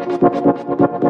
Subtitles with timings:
[0.00, 1.09] ありがと。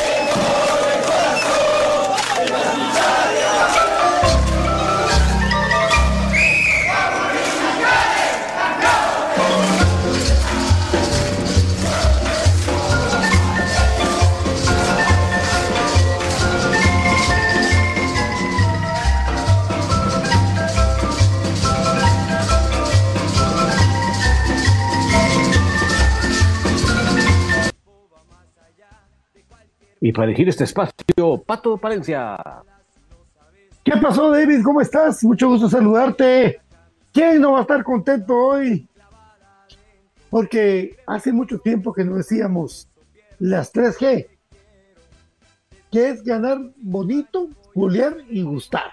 [30.21, 32.37] Para elegir este espacio, Pato Palencia.
[33.83, 34.61] ¿Qué pasó, David?
[34.63, 35.23] ¿Cómo estás?
[35.23, 36.61] Mucho gusto saludarte.
[37.11, 38.87] ¿Quién no va a estar contento hoy?
[40.29, 42.87] Porque hace mucho tiempo que no decíamos
[43.39, 44.27] las 3G.
[45.91, 48.91] que es ganar bonito, golear y gustar.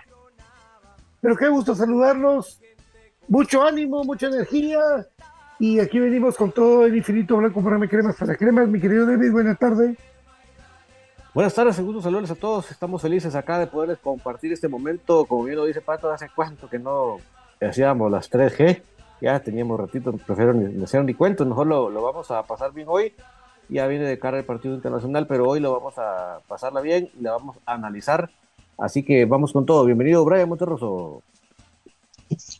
[1.20, 2.58] Pero qué gusto saludarlos.
[3.28, 4.80] Mucho ánimo, mucha energía.
[5.58, 8.66] Y aquí venimos con todo el infinito blanco para mi cremas para cremas.
[8.66, 9.94] Mi querido David, buenas tardes.
[11.38, 12.68] Buenas tardes, segundo saludos a todos.
[12.72, 15.24] Estamos felices acá de poderles compartir este momento.
[15.24, 17.18] Como bien lo dice Pato, hace cuánto que no
[17.60, 18.82] hacíamos las 3G.
[19.20, 21.46] Ya teníamos ratito, prefiero ni hacer ni cuento.
[21.46, 23.12] Mejor lo, lo vamos a pasar bien hoy.
[23.68, 27.22] Ya viene de cara el partido internacional, pero hoy lo vamos a pasarla bien y
[27.22, 28.30] la vamos a analizar
[28.76, 29.84] Así que vamos con todo.
[29.84, 31.22] Bienvenido, Brian Monterroso.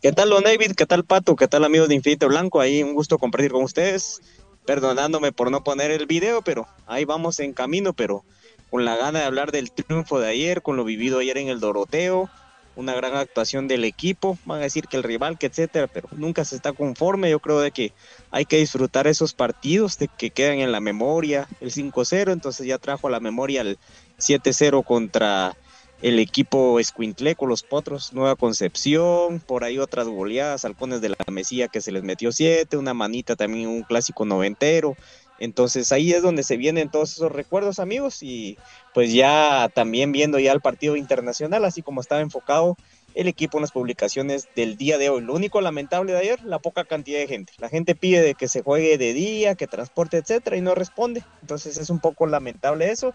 [0.01, 0.77] ¿Qué tal, Don David?
[0.77, 1.35] ¿Qué tal, Pato?
[1.35, 2.61] ¿Qué tal, amigos de Infinito Blanco?
[2.61, 4.21] Ahí un gusto compartir con ustedes.
[4.65, 8.23] Perdonándome por no poner el video, pero ahí vamos en camino, pero
[8.71, 11.61] con la gana de hablar del triunfo de ayer, con lo vivido ayer en el
[11.61, 12.29] Doroteo,
[12.77, 16.45] una gran actuación del equipo, van a decir que el rival, que etcétera, pero nunca
[16.45, 17.93] se está conforme, yo creo de que
[18.31, 22.79] hay que disfrutar esos partidos de que quedan en la memoria, el 5-0, entonces ya
[22.79, 23.79] trajo a la memoria el
[24.19, 25.57] 7-0 contra
[26.03, 31.17] el equipo Escuintle con los Potros, Nueva Concepción, por ahí otras goleadas, Halcones de la
[31.33, 34.97] Mesía que se les metió siete, una manita también un clásico noventero.
[35.39, 38.59] Entonces ahí es donde se vienen todos esos recuerdos, amigos, y
[38.95, 42.77] pues ya también viendo ya el partido internacional, así como estaba enfocado
[43.15, 45.23] el equipo en las publicaciones del día de hoy.
[45.23, 47.53] Lo único lamentable de ayer, la poca cantidad de gente.
[47.59, 51.25] La gente pide de que se juegue de día, que transporte, etcétera, y no responde.
[51.41, 53.15] Entonces es un poco lamentable eso.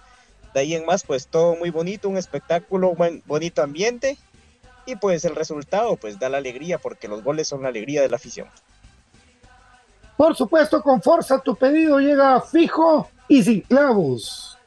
[0.53, 4.17] De ahí en más, pues todo muy bonito, un espectáculo, buen, bonito ambiente.
[4.85, 8.09] Y pues el resultado, pues da la alegría, porque los goles son la alegría de
[8.09, 8.47] la afición.
[10.18, 14.57] Por supuesto, con fuerza tu pedido llega fijo y sin clavos.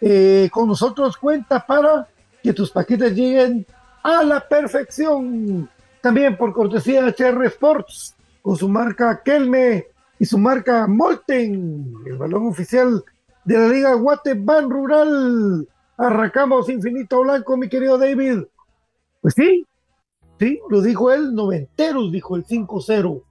[0.00, 2.06] Eh, con nosotros cuenta para
[2.42, 3.66] que tus paquetes lleguen
[4.02, 5.68] a la perfección.
[6.00, 9.86] También por cortesía de HR Sports, con su marca Kelme
[10.18, 13.04] y su marca Molten, el balón oficial
[13.44, 15.68] de la Liga Guatemala Rural.
[15.96, 18.44] Arrancamos Infinito Blanco, mi querido David.
[19.20, 19.66] Pues sí,
[20.38, 23.22] sí, lo dijo él, noventeros, dijo el 5-0.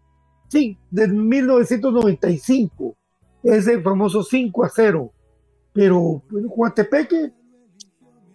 [0.47, 2.95] Sí, de 1995.
[3.43, 5.13] Ese famoso 5 a 0.
[5.73, 7.31] Pero, bueno, Guatepeque,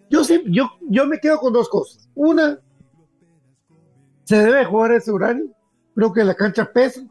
[0.09, 2.09] yo sí, yo, yo me quedo con dos cosas.
[2.15, 2.59] Una,
[4.23, 5.45] se debe jugar ese horario.
[5.95, 7.01] Creo que la cancha pesa.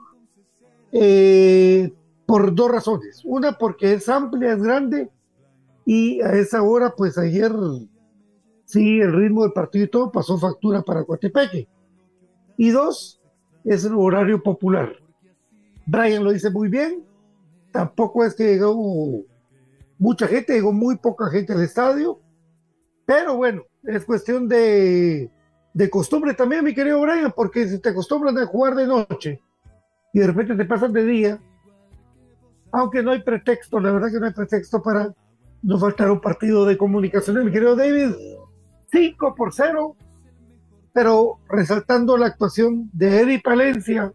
[0.92, 1.92] Eh,
[2.26, 3.22] por dos razones.
[3.24, 5.10] Una, porque es amplia, es grande,
[5.84, 7.52] y a esa hora, pues ayer,
[8.64, 11.68] sí, el ritmo del partido y todo pasó factura para Coatepeque.
[12.56, 13.20] Y dos,
[13.64, 14.92] es el horario popular.
[15.86, 17.04] Brian lo dice muy bien,
[17.70, 19.24] tampoco es que llegó
[19.98, 22.20] mucha gente, llegó muy poca gente al estadio,
[23.04, 25.30] pero bueno, es cuestión de,
[25.74, 29.40] de costumbre también, mi querido Brian, porque si te acostumbran a jugar de noche
[30.12, 31.40] y de repente te pasan de día,
[32.70, 35.14] aunque no hay pretexto, la verdad que no hay pretexto para
[35.62, 38.14] no faltar un partido de comunicaciones, mi querido David.
[38.90, 39.96] 5 por 0,
[40.92, 44.12] pero resaltando la actuación de Eddie Palencia,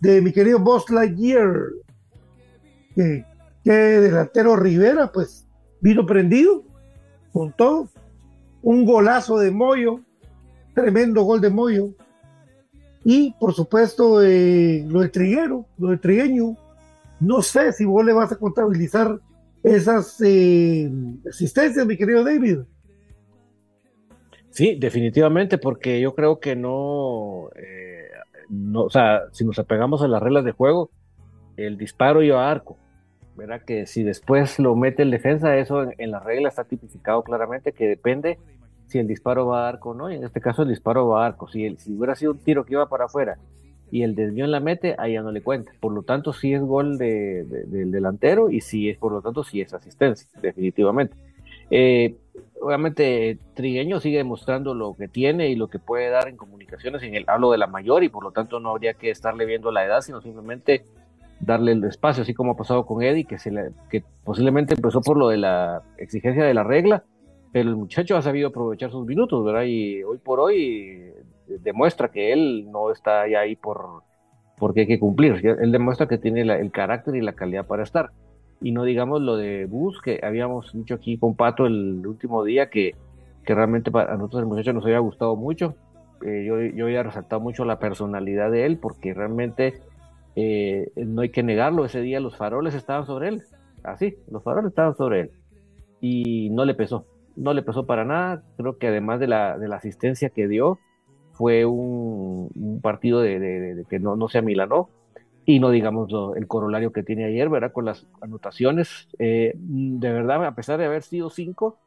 [0.00, 1.70] de mi querido Boss Lightyear,
[2.94, 3.24] que,
[3.64, 5.46] que delantero Rivera, pues
[5.80, 6.64] vino prendido
[7.32, 7.88] con todo.
[8.62, 10.00] Un golazo de Moyo,
[10.74, 11.90] tremendo gol de Moyo.
[13.04, 16.56] Y por supuesto, eh, lo de Triguero, lo de Trigueño,
[17.20, 19.20] no sé si vos le vas a contabilizar
[19.62, 20.90] esas eh,
[21.28, 22.60] asistencias, mi querido David.
[24.56, 28.08] Sí, definitivamente, porque yo creo que no, eh,
[28.74, 30.88] o sea, si nos apegamos a las reglas de juego,
[31.58, 32.78] el disparo y a arco,
[33.36, 33.60] ¿verdad?
[33.66, 37.72] Que si después lo mete el defensa, eso en, en la regla está tipificado claramente
[37.72, 38.38] que depende
[38.86, 41.24] si el disparo va a arco o no, y en este caso el disparo va
[41.24, 41.48] a arco.
[41.48, 43.36] Si, el, si hubiera sido un tiro que iba para afuera
[43.90, 45.72] y el desvío en la mete, ahí ya no le cuenta.
[45.80, 49.44] Por lo tanto, sí es gol de, del delantero y sí es, por lo tanto,
[49.44, 51.14] sí es asistencia, definitivamente.
[51.70, 52.16] Eh,
[52.60, 57.02] obviamente, Trigueño sigue demostrando lo que tiene y lo que puede dar en comunicaciones.
[57.02, 59.70] En el hablo de la mayor y por lo tanto no habría que estarle viendo
[59.70, 60.84] la edad, sino simplemente
[61.40, 65.00] darle el espacio, así como ha pasado con Eddie, que, se le, que posiblemente empezó
[65.00, 67.04] por lo de la exigencia de la regla,
[67.52, 69.64] pero el muchacho ha sabido aprovechar sus minutos, ¿verdad?
[69.64, 71.12] Y hoy por hoy
[71.46, 74.02] demuestra que él no está ahí por
[74.58, 75.44] porque hay que cumplir.
[75.44, 78.10] Él demuestra que tiene el carácter y la calidad para estar.
[78.60, 82.70] Y no digamos lo de Bus, que habíamos dicho aquí con Pato el último día,
[82.70, 82.94] que,
[83.44, 85.74] que realmente para nosotros el muchacho nos había gustado mucho.
[86.24, 89.80] Eh, yo, yo había resaltado mucho la personalidad de él, porque realmente
[90.36, 91.84] eh, no hay que negarlo.
[91.84, 93.42] Ese día los faroles estaban sobre él.
[93.82, 95.30] Así, los faroles estaban sobre él.
[96.00, 97.06] Y no le pesó.
[97.36, 98.42] No le pesó para nada.
[98.56, 100.78] Creo que además de la, de la asistencia que dio,
[101.36, 104.88] fue un, partido de, que no, no se amilanó
[105.46, 107.72] y no digamos el corolario que tiene ayer, ¿verdad?
[107.72, 111.78] Con las anotaciones, eh, de verdad, a pesar de haber sido cinco,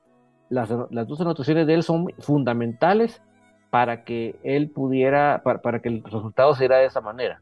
[0.50, 3.22] las, dos anotaciones de él son fundamentales
[3.70, 7.42] para que él pudiera, para, que el resultado se de esa manera.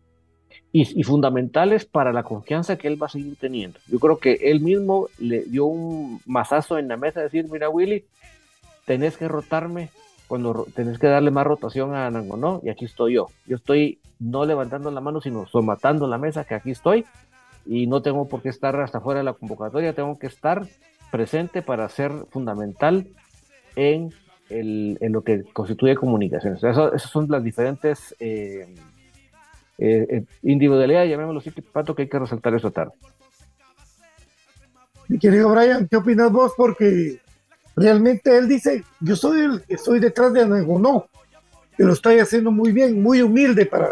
[0.72, 3.80] Y, y, fundamentales para la confianza que él va a seguir teniendo.
[3.88, 7.70] Yo creo que él mismo le dio un mazazo en la mesa, de decir, mira
[7.70, 8.06] Willy,
[8.86, 9.90] tenés que rotarme
[10.28, 13.28] cuando tenés que darle más rotación a Nangonó, y aquí estoy yo.
[13.46, 17.06] Yo estoy no levantando la mano, sino somatando la mesa, que aquí estoy,
[17.66, 20.66] y no tengo por qué estar hasta fuera de la convocatoria, tengo que estar
[21.12, 23.08] presente para ser fundamental
[23.76, 24.14] en,
[24.50, 26.64] el, en lo que constituye comunicaciones.
[26.64, 28.74] esas son las diferentes eh,
[29.78, 32.94] eh, eh, individualidades, llamémoslo así, Pato, que hay que resaltar eso tarde.
[35.08, 36.54] Mi querido Brian, ¿qué opinas vos?
[36.58, 37.22] Porque
[37.76, 41.08] realmente él dice, yo soy el que estoy detrás de no
[41.77, 43.89] que lo estoy haciendo muy bien, muy humilde para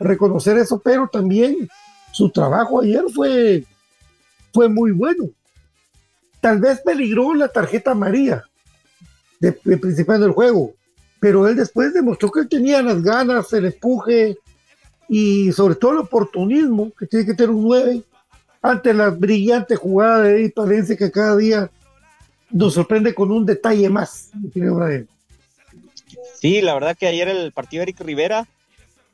[0.00, 1.68] reconocer eso, pero también
[2.10, 3.64] su trabajo ayer fue,
[4.52, 5.28] fue muy bueno.
[6.40, 8.42] Tal vez peligró la tarjeta María
[9.40, 10.72] de, principio del juego,
[11.20, 14.38] pero él después demostró que él tenía las ganas, el empuje
[15.08, 18.02] y sobre todo el oportunismo que tiene que tener un 9
[18.62, 21.70] ante la brillante jugada de Eddie Palencia que cada día
[22.50, 24.30] nos sorprende con un detalle más.
[26.40, 28.46] Sí, la verdad que ayer el partido Eric Rivera,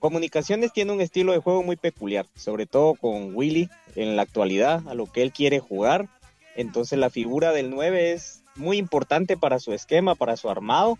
[0.04, 4.86] Comunicaciones tiene un estilo de juego muy peculiar, sobre todo con Willy en la actualidad,
[4.86, 6.10] a lo que él quiere jugar.
[6.56, 10.98] Entonces la figura del 9 es muy importante para su esquema, para su armado.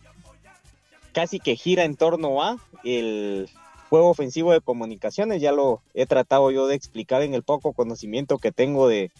[1.12, 3.50] Casi que gira en torno a el
[3.90, 5.42] juego ofensivo de comunicaciones.
[5.42, 9.10] Ya lo he tratado yo de explicar en el poco conocimiento que tengo de,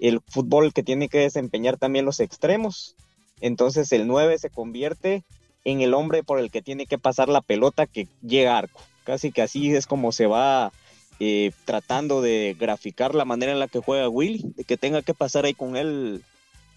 [0.00, 2.96] el fútbol que tiene que desempeñar también los extremos.
[3.40, 5.22] Entonces el 9 se convierte
[5.70, 8.80] en el hombre por el que tiene que pasar la pelota que llega a arco.
[9.04, 10.72] Casi que así es como se va
[11.20, 15.14] eh, tratando de graficar la manera en la que juega Willy, de que tenga que
[15.14, 16.22] pasar ahí con él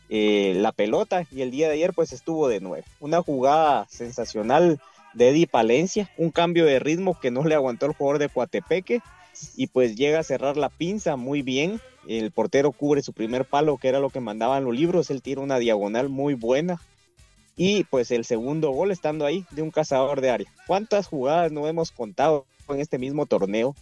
[0.10, 1.25] eh, la pelota.
[1.31, 2.83] Y el día de ayer pues estuvo de 9.
[3.00, 4.79] Una jugada sensacional
[5.13, 9.01] de Eddie Palencia, un cambio de ritmo que no le aguantó el jugador de Coatepeque
[9.55, 13.77] y pues llega a cerrar la pinza muy bien el portero cubre su primer palo,
[13.77, 16.81] que era lo que mandaban los libros, él tira una diagonal muy buena.
[17.55, 20.51] Y pues el segundo gol estando ahí de un cazador de área.
[20.67, 23.75] ¿Cuántas jugadas no hemos contado en este mismo torneo?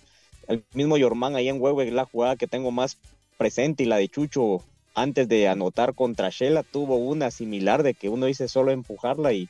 [0.47, 2.97] El mismo Yorman ahí en Huevo es la jugada que tengo más
[3.37, 4.63] presente y la de Chucho
[4.95, 9.47] antes de anotar contra Shela tuvo una similar de que uno dice solo empujarla y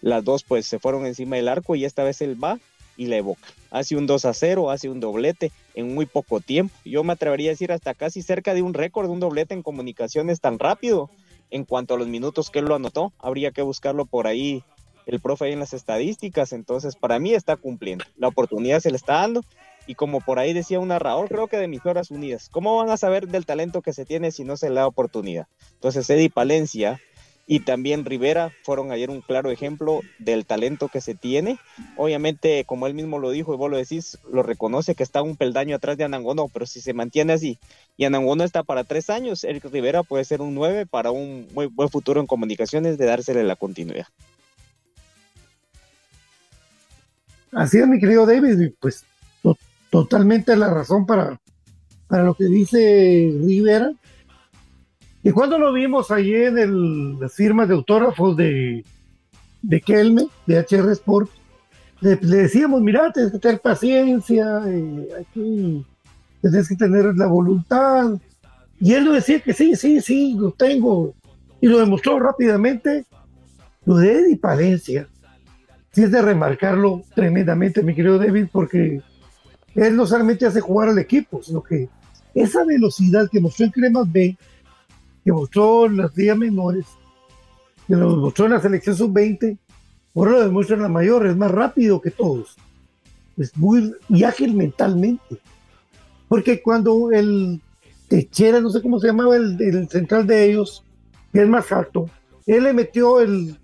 [0.00, 2.58] las dos pues se fueron encima del arco y esta vez él va
[2.96, 3.48] y la evoca.
[3.70, 6.74] Hace un 2 a 0, hace un doblete en muy poco tiempo.
[6.84, 10.40] Yo me atrevería a decir hasta casi cerca de un récord un doblete en comunicaciones
[10.40, 11.08] tan rápido
[11.50, 13.12] en cuanto a los minutos que él lo anotó.
[13.18, 14.64] Habría que buscarlo por ahí
[15.06, 16.52] el profe ahí en las estadísticas.
[16.52, 18.04] Entonces, para mí está cumpliendo.
[18.16, 19.42] La oportunidad se le está dando.
[19.86, 22.90] Y como por ahí decía un narrador, creo que de mis horas unidas, ¿cómo van
[22.90, 25.46] a saber del talento que se tiene si no se le da oportunidad?
[25.72, 27.00] Entonces, Eddie Palencia
[27.50, 31.58] y también Rivera fueron ayer un claro ejemplo del talento que se tiene.
[31.96, 35.34] Obviamente, como él mismo lo dijo y vos lo decís, lo reconoce que está un
[35.34, 37.58] peldaño atrás de Anangono, pero si se mantiene así
[37.96, 41.66] y Anangono está para tres años, Eric Rivera puede ser un nueve para un muy
[41.66, 44.06] buen futuro en comunicaciones de dársele la continuidad.
[47.52, 49.04] Así es, mi querido David, pues
[49.88, 51.40] totalmente la razón para,
[52.08, 53.92] para lo que dice Rivera
[55.22, 58.84] y cuando lo vimos allí en el, las firmas de autógrafos de,
[59.62, 61.30] de Kelme, de HR Sport,
[62.00, 65.84] le, decíamos, mira, tienes que tener paciencia, eh, aquí
[66.40, 68.12] tienes que tener la voluntad.
[68.80, 71.14] Y él lo decía que sí, sí, sí, lo tengo.
[71.60, 73.04] Y lo demostró rápidamente.
[73.84, 75.08] Lo de Eddie Palencia,
[75.92, 79.00] sí es de remarcarlo tremendamente, mi querido David, porque
[79.74, 81.88] él no solamente hace jugar al equipo, sino que
[82.34, 84.36] esa velocidad que mostró en Cremas B,
[85.28, 86.86] que mostró en las días menores,
[87.86, 89.58] que lo mostró en la selección sub-20,
[90.14, 92.56] ahora lo demuestra en la mayor, es más rápido que todos.
[93.36, 93.92] Es muy
[94.26, 95.38] ágil mentalmente.
[96.28, 97.60] Porque cuando el
[98.08, 100.82] Techera, no sé cómo se llamaba el, central de ellos,
[101.30, 102.08] que es más alto,
[102.46, 103.54] él le metió el,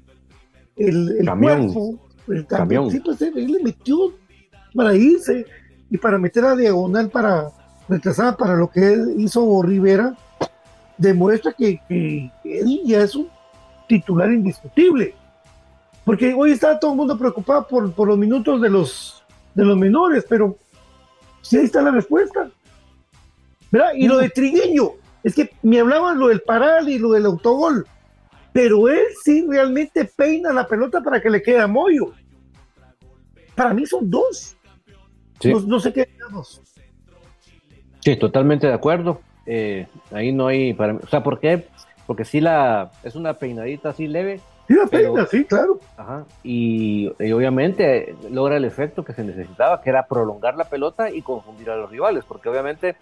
[0.77, 2.91] el, el cuerpo, el camión.
[2.91, 4.13] Sí, pues él, le metió
[4.75, 5.47] para irse
[5.89, 7.49] y para meter a diagonal para
[7.89, 10.15] retrasar para lo que hizo Rivera
[10.97, 13.29] demuestra que, que, él ya es un
[13.89, 15.15] titular indiscutible.
[16.05, 19.25] Porque hoy está todo el mundo preocupado por, por los minutos de los,
[19.55, 20.57] de los menores, pero
[21.41, 22.51] sí ahí está la respuesta.
[23.71, 23.93] ¿verdad?
[23.97, 24.93] Y lo de Trigueño,
[25.25, 27.87] es que me hablaban lo del paral y lo del autogol,
[28.53, 32.13] pero él sí realmente peina la pelota para que le quede a Moyo.
[33.55, 34.57] Para mí son dos.
[35.43, 36.63] No, sé qué digamos.
[38.01, 39.21] Sí, totalmente de acuerdo.
[39.47, 41.65] Eh, ahí no hay, para, o sea, ¿por qué
[42.07, 44.41] porque sí la, es una peinadita así leve.
[44.69, 45.79] Sí, la peina, sí, claro.
[45.97, 51.23] Ajá, y, obviamente logra el efecto que se necesitaba, que era prolongar la pelota y
[51.23, 52.97] confundir a los rivales, porque obviamente,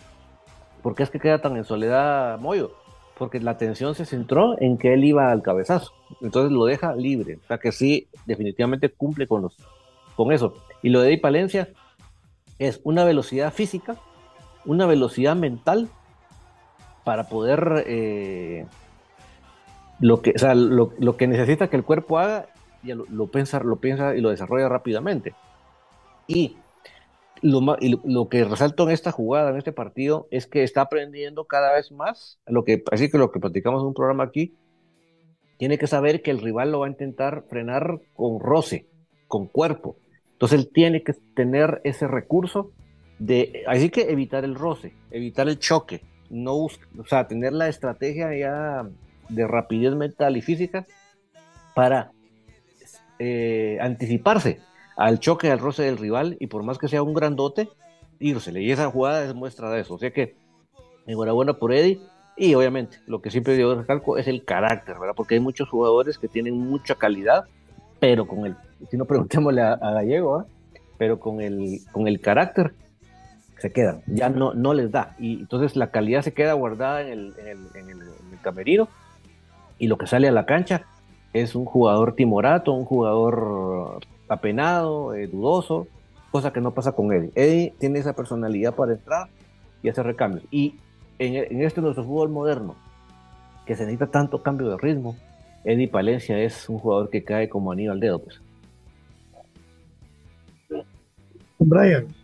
[0.83, 2.73] ¿por qué es que queda tan en soledad Moyo?
[3.17, 7.39] Porque la atención se centró en que él iba al cabezazo, entonces lo deja libre,
[7.45, 9.57] o sea que sí, definitivamente cumple con, los,
[10.17, 10.55] con eso.
[10.83, 11.69] Y lo de Di Palencia
[12.59, 13.97] es una velocidad física,
[14.65, 15.89] una velocidad mental
[17.05, 18.67] para poder eh,
[20.01, 22.47] lo que, lo, que necesita que el cuerpo haga,
[22.83, 25.35] ya lo, lo, piensa, lo piensa y lo desarrolla rápidamente.
[26.27, 26.57] Y
[27.43, 27.61] lo,
[28.05, 31.91] lo, que resalto en esta jugada, en este partido, es que está aprendiendo cada vez
[31.91, 34.55] más, lo que, así que lo que platicamos en un programa aquí,
[35.59, 38.87] tiene que saber que el rival lo va a intentar frenar con roce,
[39.29, 39.97] con cuerpo.
[40.33, 42.73] Entonces él tiene que tener ese recurso
[43.19, 46.03] de, así que evitar el roce, evitar el choque,
[46.33, 46.71] no, o
[47.07, 48.89] sea, tener la estrategia ya
[49.29, 50.87] de rapidez mental y física
[51.75, 52.11] para
[53.19, 54.61] eh, anticiparse
[54.97, 57.69] al choque, al roce del rival y por más que sea un grandote,
[58.19, 58.63] írsele.
[58.63, 59.95] Y esa jugada es muestra de eso.
[59.95, 60.35] O sea que
[61.07, 62.01] enhorabuena por Eddie.
[62.37, 65.15] Y obviamente, lo que siempre yo recalco es el carácter, ¿verdad?
[65.15, 67.45] Porque hay muchos jugadores que tienen mucha calidad,
[68.01, 68.57] pero con el,
[68.91, 70.47] si no preguntémosle a, Gallego, ¿ah?
[70.97, 72.73] pero con el, con el carácter
[73.63, 75.15] se quedan, ya no, no les da.
[75.21, 78.89] Y entonces la calidad se queda guardada en el, en, el, camerino
[79.79, 80.83] y lo que sale a la cancha
[81.33, 85.87] es un jugador timorato, un jugador apenado, eh, dudoso,
[86.33, 87.31] cosa que no pasa con Eddie.
[87.37, 89.29] Eddie tiene esa personalidad para entrar
[89.81, 90.43] y hacer recambios.
[90.51, 90.75] Y
[91.21, 92.75] en, en este nuestro fútbol moderno,
[93.65, 95.15] que se necesita tanto cambio de ritmo,
[95.63, 98.19] Eddie Palencia es un jugador que cae como anillo al dedo.
[98.19, 98.41] Pues.
[101.61, 102.22] Brian.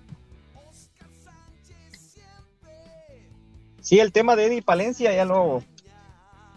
[3.89, 5.63] Sí, el tema de Eddie Palencia ya lo,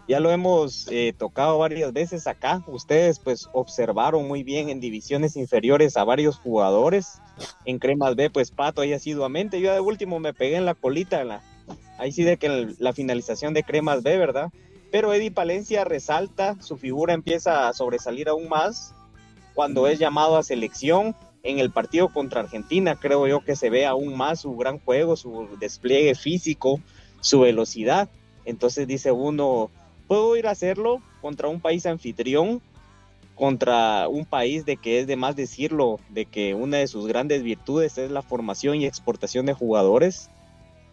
[0.06, 2.62] ya lo hemos eh, tocado varias veces acá.
[2.66, 7.22] Ustedes pues observaron muy bien en divisiones inferiores a varios jugadores.
[7.64, 9.62] En Cremas B pues Pato ahí asiduamente.
[9.62, 11.24] Yo de último me pegué en la colita.
[11.24, 11.40] la,
[11.96, 14.52] ahí sí de que la finalización de Cremas B, ¿verdad?
[14.90, 18.94] Pero Eddie Palencia resalta, su figura empieza a sobresalir aún más
[19.54, 21.16] cuando es llamado a selección.
[21.44, 25.16] En el partido contra Argentina creo yo que se ve aún más su gran juego,
[25.16, 26.78] su despliegue físico,
[27.22, 28.10] su velocidad.
[28.44, 29.70] Entonces dice uno,
[30.06, 32.60] puedo ir a hacerlo contra un país anfitrión,
[33.34, 37.42] contra un país de que es de más decirlo, de que una de sus grandes
[37.42, 40.28] virtudes es la formación y exportación de jugadores.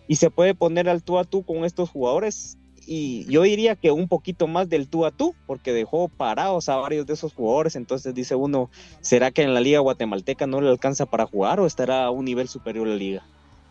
[0.07, 2.57] Y se puede poner al tú a tú con estos jugadores.
[2.87, 6.77] Y yo diría que un poquito más del tú a tú, porque dejó parados a
[6.77, 7.75] varios de esos jugadores.
[7.75, 11.67] Entonces dice uno, ¿será que en la liga guatemalteca no le alcanza para jugar o
[11.67, 13.23] estará a un nivel superior a la liga?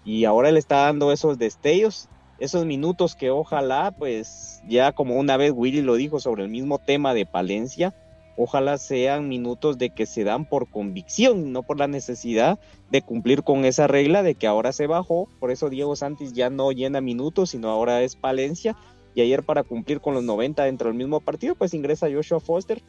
[0.05, 5.37] Y ahora le está dando esos destellos esos minutos que ojalá, pues ya como una
[5.37, 7.94] vez Willy lo dijo sobre el mismo tema de Palencia,
[8.37, 12.59] ojalá sean minutos de que se dan por convicción, no por la necesidad
[12.90, 16.48] de cumplir con esa regla de que ahora se bajó, por eso Diego Santis ya
[16.48, 18.77] no llena minutos, sino ahora es Palencia,
[19.14, 22.81] y ayer para cumplir con los 90 dentro del mismo partido, pues ingresa Joshua Foster.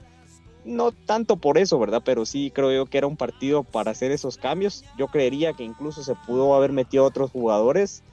[0.64, 2.04] No tanto por eso, ¿verdad?
[2.06, 4.84] Pero sí creo yo que era un partido para hacer esos cambios.
[4.98, 8.04] Yo creería que incluso se pudo haber metido otros jugadores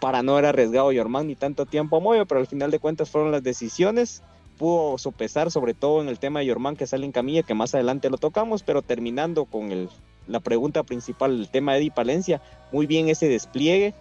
[0.00, 3.10] para no haber arriesgado Yorman ni tanto tiempo a Moyo, pero al final de cuentas
[3.10, 4.22] fueron las decisiones.
[4.58, 7.74] Pudo sopesar, sobre todo en el tema de Yorman que sale en camilla, que más
[7.74, 9.88] adelante lo tocamos, pero terminando con el,
[10.26, 12.40] la pregunta principal, el tema de Eddie Palencia,
[12.72, 13.94] muy bien ese despliegue.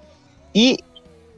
[0.53, 0.79] Y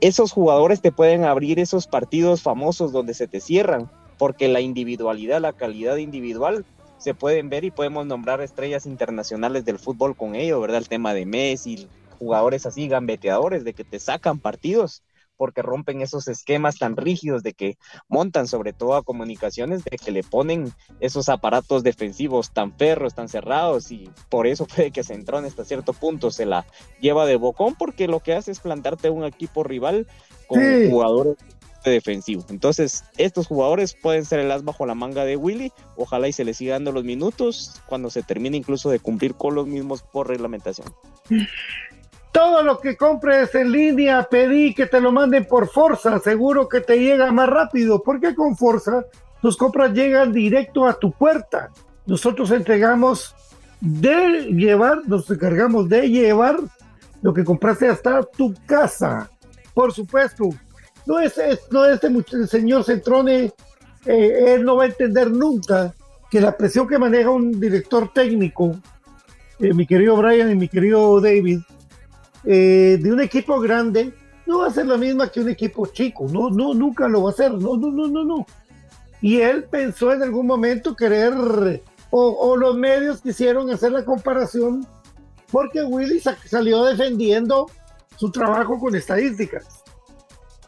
[0.01, 5.41] esos jugadores te pueden abrir esos partidos famosos donde se te cierran, porque la individualidad,
[5.41, 6.65] la calidad individual
[6.97, 10.79] se pueden ver y podemos nombrar estrellas internacionales del fútbol con ello, ¿verdad?
[10.79, 11.87] El tema de Messi,
[12.17, 15.03] jugadores así, gambeteadores, de que te sacan partidos
[15.37, 17.77] porque rompen esos esquemas tan rígidos de que
[18.09, 23.29] montan sobre todo a comunicaciones, de que le ponen esos aparatos defensivos tan ferros, tan
[23.29, 26.65] cerrados y por eso puede que Centrón hasta cierto punto se la
[26.99, 30.07] lleva de bocón porque lo que hace es plantarte un equipo rival
[30.47, 31.37] con jugadores
[31.91, 32.45] defensivo.
[32.49, 35.71] Entonces, estos jugadores pueden ser el as bajo la manga de Willy.
[35.95, 39.55] Ojalá y se le siga dando los minutos cuando se termine incluso de cumplir con
[39.55, 40.93] los mismos por reglamentación.
[42.31, 46.81] Todo lo que compres en línea, pedí que te lo manden por Forza, seguro que
[46.81, 49.05] te llega más rápido, porque con Forza
[49.41, 51.71] tus compras llegan directo a tu puerta.
[52.05, 53.35] Nosotros entregamos
[53.79, 56.57] de llevar, nos encargamos de llevar
[57.21, 59.29] lo que compraste hasta tu casa.
[59.73, 60.49] Por supuesto,
[61.05, 61.39] no es,
[61.71, 62.09] no este
[62.47, 63.51] señor Centrone,
[64.05, 65.93] eh, él no va a entender nunca
[66.29, 68.75] que la presión que maneja un director técnico,
[69.59, 71.59] eh, mi querido Brian y mi querido David,
[72.49, 74.13] eh, de un equipo grande
[74.45, 77.31] no va a ser la misma que un equipo chico, no, no, nunca lo va
[77.31, 78.45] a hacer, no, no, no, no, no.
[79.19, 81.33] Y él pensó en algún momento querer,
[82.09, 84.87] o, los medios quisieron hacer la comparación,
[85.51, 87.69] porque Willy salió defendiendo
[88.15, 89.83] su trabajo con estadísticas,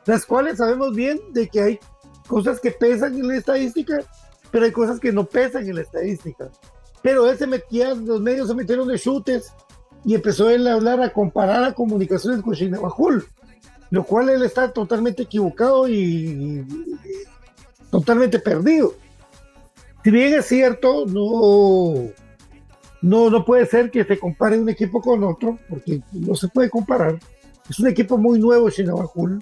[0.06, 1.80] las cuales sabemos bien de que hay
[2.28, 4.00] cosas que pesan en la estadística,
[4.52, 6.50] pero hay cosas que no pesan en la estadística.
[7.02, 9.54] Pero él se metía, los medios se metieron de chutes
[10.06, 13.26] y empezó él a hablar, a comparar a comunicaciones con Shinabajul
[13.92, 16.66] lo cual él está totalmente equivocado y,
[17.90, 18.94] totalmente perdido.
[20.04, 22.10] Si bien es cierto, no,
[23.02, 26.70] no, no puede ser que se compare un equipo con otro, porque no se puede
[26.70, 27.20] comparar.
[27.70, 29.42] Es un equipo muy nuevo, Chinabajul.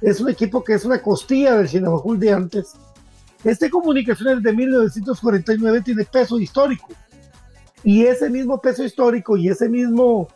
[0.00, 2.74] Es un equipo que es una costilla del Chinabajul de antes.
[3.44, 6.88] Este Comunicaciones de 1949 tiene peso histórico.
[7.84, 10.28] Y ese mismo peso histórico y ese mismo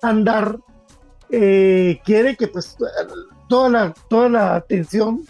[0.00, 0.58] andar
[1.30, 2.76] eh, quiere que pues
[3.48, 5.24] toda la, toda la atención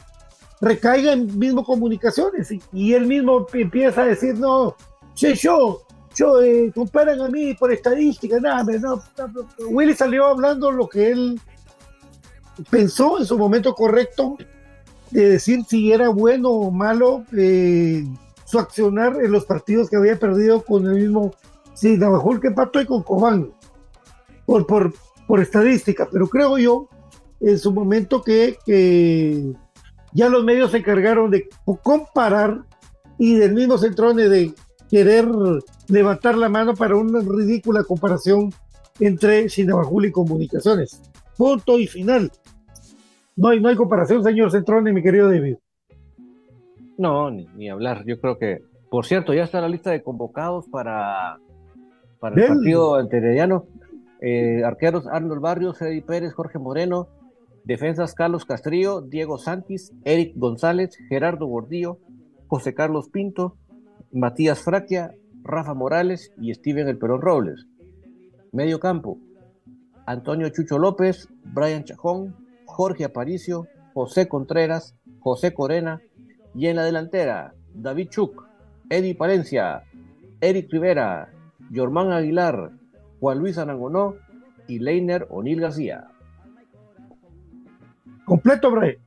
[0.61, 2.51] recaiga en mismo comunicaciones.
[2.73, 4.77] Y, él mismo empieza a decir, no,
[5.15, 5.83] che, yo,
[6.15, 9.03] yo, eh, comparan a mí por estadística, nada, no,
[9.71, 11.41] Willy salió hablando lo que él
[12.71, 14.37] pensó en su momento correcto
[15.11, 18.05] de decir si era bueno o malo eh,
[18.45, 21.35] su accionar en los partidos que había perdido con el mismo
[21.75, 23.53] sí, Navajul que Pato y con Cobán.
[24.47, 24.93] Por, por,
[25.27, 26.89] por estadística, pero creo yo
[27.41, 28.57] en su momento que,
[30.13, 31.49] ya los medios se encargaron de
[31.83, 32.65] comparar
[33.19, 34.53] y del mismo Centrone de
[34.91, 35.27] querer
[35.89, 38.53] levantar la mano para una ridícula comparación
[39.01, 41.01] entre Sinabajul y Comunicaciones.
[41.37, 42.31] Punto y final.
[43.37, 45.57] No hay, no hay comparación, señor Centrone, mi querido David.
[46.99, 48.05] No, ni, hablar.
[48.07, 51.39] Yo creo que, por cierto, ya está la lista de convocados para,
[52.23, 53.67] para el partido anterior
[54.21, 57.09] eh, arqueros Arnold Barrios, Eddie Pérez, Jorge Moreno.
[57.65, 61.99] Defensas Carlos Castrillo, Diego Santis, Eric González, Gerardo Gordillo,
[62.47, 63.57] José Carlos Pinto,
[64.13, 67.67] Matías Fraquia, Rafa Morales y Steven El Perón Robles.
[68.53, 69.19] Medio campo,
[70.07, 76.01] Antonio Chucho López, Brian Chajón, Jorge Aparicio, José Contreras, José Corena
[76.55, 78.45] y en la delantera, David Chuk,
[78.91, 79.85] Eddie Palencia,
[80.41, 81.32] Eric Rivera,
[81.73, 82.73] Germán Aguilar,
[83.21, 84.17] Juan Luis Anangonó
[84.69, 86.09] y Leiner O'Neill García.
[88.25, 88.99] Completo, Bray.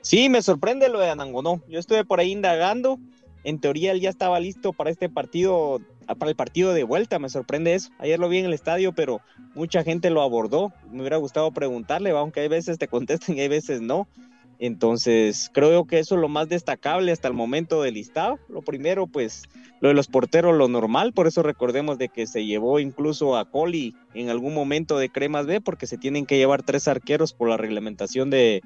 [0.00, 1.62] Sí, me sorprende lo de Anangonó.
[1.68, 2.98] Yo estuve por ahí indagando.
[3.44, 5.80] En teoría él ya estaba listo para este partido,
[6.18, 7.18] para el partido de vuelta.
[7.18, 7.90] Me sorprende eso.
[7.98, 9.20] Ayer lo vi en el estadio, pero
[9.54, 10.72] mucha gente lo abordó.
[10.90, 14.08] Me hubiera gustado preguntarle, aunque hay veces te contestan y hay veces no.
[14.58, 18.38] Entonces, creo que eso es lo más destacable hasta el momento del listado.
[18.48, 19.44] Lo primero, pues,
[19.80, 23.48] lo de los porteros, lo normal, por eso recordemos de que se llevó incluso a
[23.48, 27.48] Coli en algún momento de Cremas B, porque se tienen que llevar tres arqueros por
[27.48, 28.62] la reglamentación de,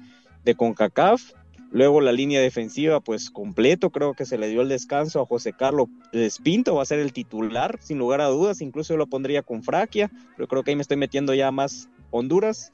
[0.57, 1.33] CONCACAF.
[1.71, 5.53] Luego la línea defensiva, pues completo, creo que se le dio el descanso a José
[5.53, 9.63] Carlos Espinto, va a ser el titular, sin lugar a dudas, incluso lo pondría con
[9.63, 12.71] Fraquia, pero creo que ahí me estoy metiendo ya más Honduras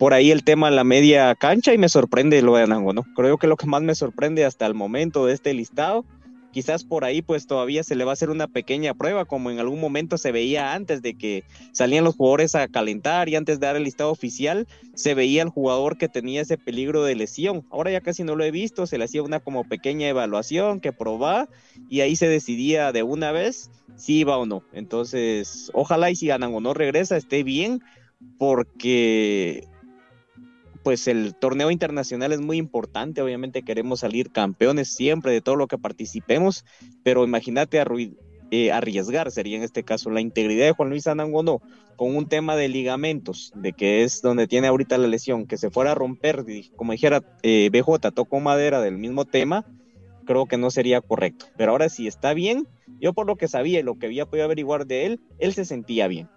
[0.00, 3.04] por ahí el tema de la media cancha y me sorprende lo de Anango, ¿no?
[3.14, 6.06] Creo que lo que más me sorprende hasta el momento de este listado,
[6.52, 9.58] quizás por ahí pues todavía se le va a hacer una pequeña prueba, como en
[9.58, 13.66] algún momento se veía antes de que salían los jugadores a calentar y antes de
[13.66, 17.66] dar el listado oficial, se veía el jugador que tenía ese peligro de lesión.
[17.70, 20.94] Ahora ya casi no lo he visto, se le hacía una como pequeña evaluación que
[20.94, 21.46] probaba
[21.90, 24.62] y ahí se decidía de una vez si iba o no.
[24.72, 27.82] Entonces, ojalá y si no regresa, esté bien,
[28.38, 29.68] porque
[30.82, 35.66] pues el torneo internacional es muy importante, obviamente queremos salir campeones siempre de todo lo
[35.66, 36.64] que participemos,
[37.02, 37.82] pero imagínate
[38.50, 41.60] eh, arriesgar, sería en este caso la integridad de Juan Luis Anangono
[41.96, 45.70] con un tema de ligamentos, de que es donde tiene ahorita la lesión, que se
[45.70, 46.44] fuera a romper,
[46.76, 49.66] como dijera eh, BJ, tocó madera del mismo tema,
[50.24, 51.46] creo que no sería correcto.
[51.58, 52.66] Pero ahora si está bien,
[53.00, 55.66] yo por lo que sabía y lo que había podido averiguar de él, él se
[55.66, 56.28] sentía bien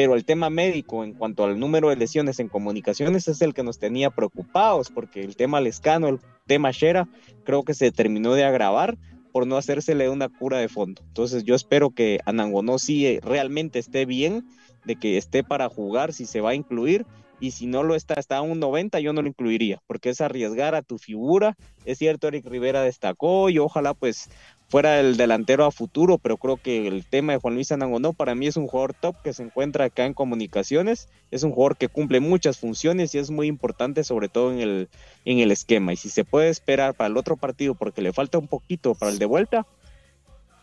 [0.00, 3.62] pero el tema médico en cuanto al número de lesiones en comunicaciones es el que
[3.62, 7.06] nos tenía preocupados, porque el tema Lescano, el tema Shera,
[7.44, 8.96] creo que se terminó de agravar
[9.30, 11.02] por no hacérsele una cura de fondo.
[11.08, 14.48] Entonces yo espero que Anangonó sí realmente esté bien,
[14.86, 17.04] de que esté para jugar, si se va a incluir,
[17.38, 20.74] y si no lo está hasta un 90, yo no lo incluiría, porque es arriesgar
[20.74, 21.58] a tu figura.
[21.84, 24.30] Es cierto, Eric Rivera destacó y ojalá pues
[24.70, 28.36] fuera el delantero a futuro, pero creo que el tema de Juan Luis Anangonó para
[28.36, 31.88] mí es un jugador top que se encuentra acá en comunicaciones, es un jugador que
[31.88, 34.88] cumple muchas funciones y es muy importante sobre todo en el,
[35.24, 35.92] en el esquema.
[35.92, 39.10] Y si se puede esperar para el otro partido porque le falta un poquito para
[39.10, 39.66] el de vuelta,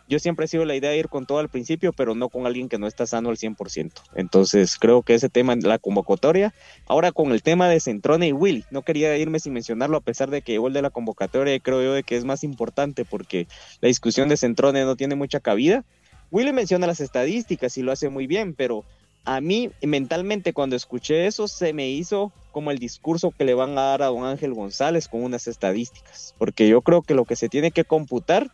[0.07, 2.45] yo siempre he sido la idea de ir con todo al principio, pero no con
[2.45, 3.91] alguien que no está sano al 100%.
[4.15, 6.53] Entonces creo que ese tema la convocatoria,
[6.87, 10.29] ahora con el tema de Centrone y Willy, no quería irme sin mencionarlo a pesar
[10.29, 13.47] de que igual de la convocatoria creo yo de que es más importante porque
[13.81, 15.83] la discusión de Centrone no tiene mucha cabida.
[16.31, 18.83] Willy menciona las estadísticas y lo hace muy bien, pero
[19.25, 23.77] a mí mentalmente cuando escuché eso se me hizo como el discurso que le van
[23.77, 27.35] a dar a don Ángel González con unas estadísticas, porque yo creo que lo que
[27.35, 28.49] se tiene que computar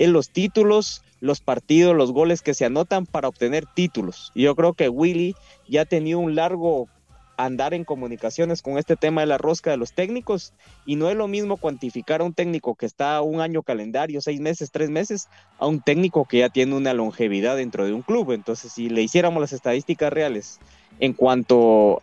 [0.00, 4.32] es los títulos, los partidos, los goles que se anotan para obtener títulos.
[4.34, 5.36] Yo creo que Willy
[5.68, 6.88] ya ha tenido un largo
[7.36, 10.54] andar en comunicaciones con este tema de la rosca de los técnicos
[10.86, 14.40] y no es lo mismo cuantificar a un técnico que está un año calendario, seis
[14.40, 18.32] meses, tres meses, a un técnico que ya tiene una longevidad dentro de un club.
[18.32, 20.60] Entonces, si le hiciéramos las estadísticas reales
[20.98, 22.00] en cuanto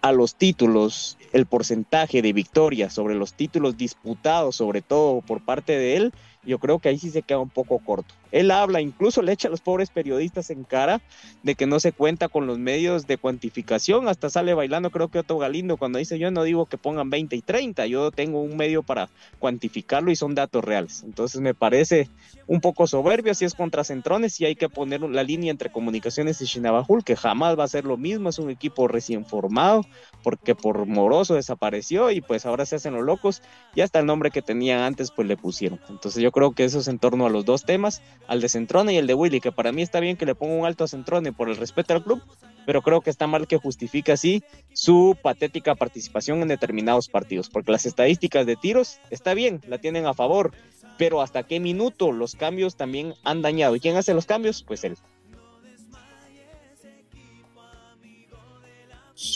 [0.00, 5.78] a los títulos, el porcentaje de victorias sobre los títulos disputados, sobre todo por parte
[5.78, 6.12] de él,
[6.44, 8.14] yo creo que ahí sí se queda un poco corto.
[8.32, 11.00] Él habla, incluso le echa a los pobres periodistas en cara
[11.42, 15.18] de que no se cuenta con los medios de cuantificación, hasta sale bailando creo que
[15.18, 18.56] Otto Galindo cuando dice yo no digo que pongan 20 y 30, yo tengo un
[18.56, 21.02] medio para cuantificarlo y son datos reales.
[21.02, 22.08] Entonces me parece
[22.46, 26.40] un poco soberbio si es contra Centrones y hay que poner la línea entre Comunicaciones
[26.40, 29.84] y Chinabajul, que jamás va a ser lo mismo, es un equipo recién formado,
[30.22, 33.42] porque por moroso desapareció y pues ahora se hacen los locos
[33.74, 35.78] y hasta el nombre que tenían antes pues le pusieron.
[35.88, 38.94] Entonces yo creo que eso es en torno a los dos temas al de Centrone
[38.94, 40.88] y el de Willy, que para mí está bien que le ponga un alto a
[40.88, 42.22] Centrone por el respeto al club,
[42.66, 44.42] pero creo que está mal que justifique así
[44.72, 50.06] su patética participación en determinados partidos, porque las estadísticas de tiros está bien, la tienen
[50.06, 50.52] a favor,
[50.98, 53.76] pero hasta qué minuto los cambios también han dañado.
[53.76, 54.62] ¿Y quién hace los cambios?
[54.62, 54.96] Pues él.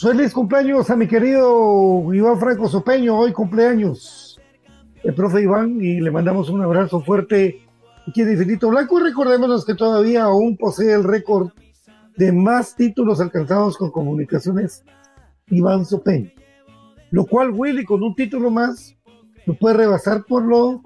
[0.00, 4.25] Feliz cumpleaños a mi querido Iván Franco Sopeño, hoy cumpleaños
[5.02, 7.60] el profe Iván y le mandamos un abrazo fuerte
[8.06, 9.00] aquí en Infinito Blanco.
[9.00, 11.50] Recordémonos que todavía aún posee el récord
[12.16, 14.84] de más títulos alcanzados con comunicaciones
[15.48, 16.30] Iván Sopeño.
[17.10, 18.96] Lo cual Willy con un título más
[19.46, 20.82] lo puede rebasar por lo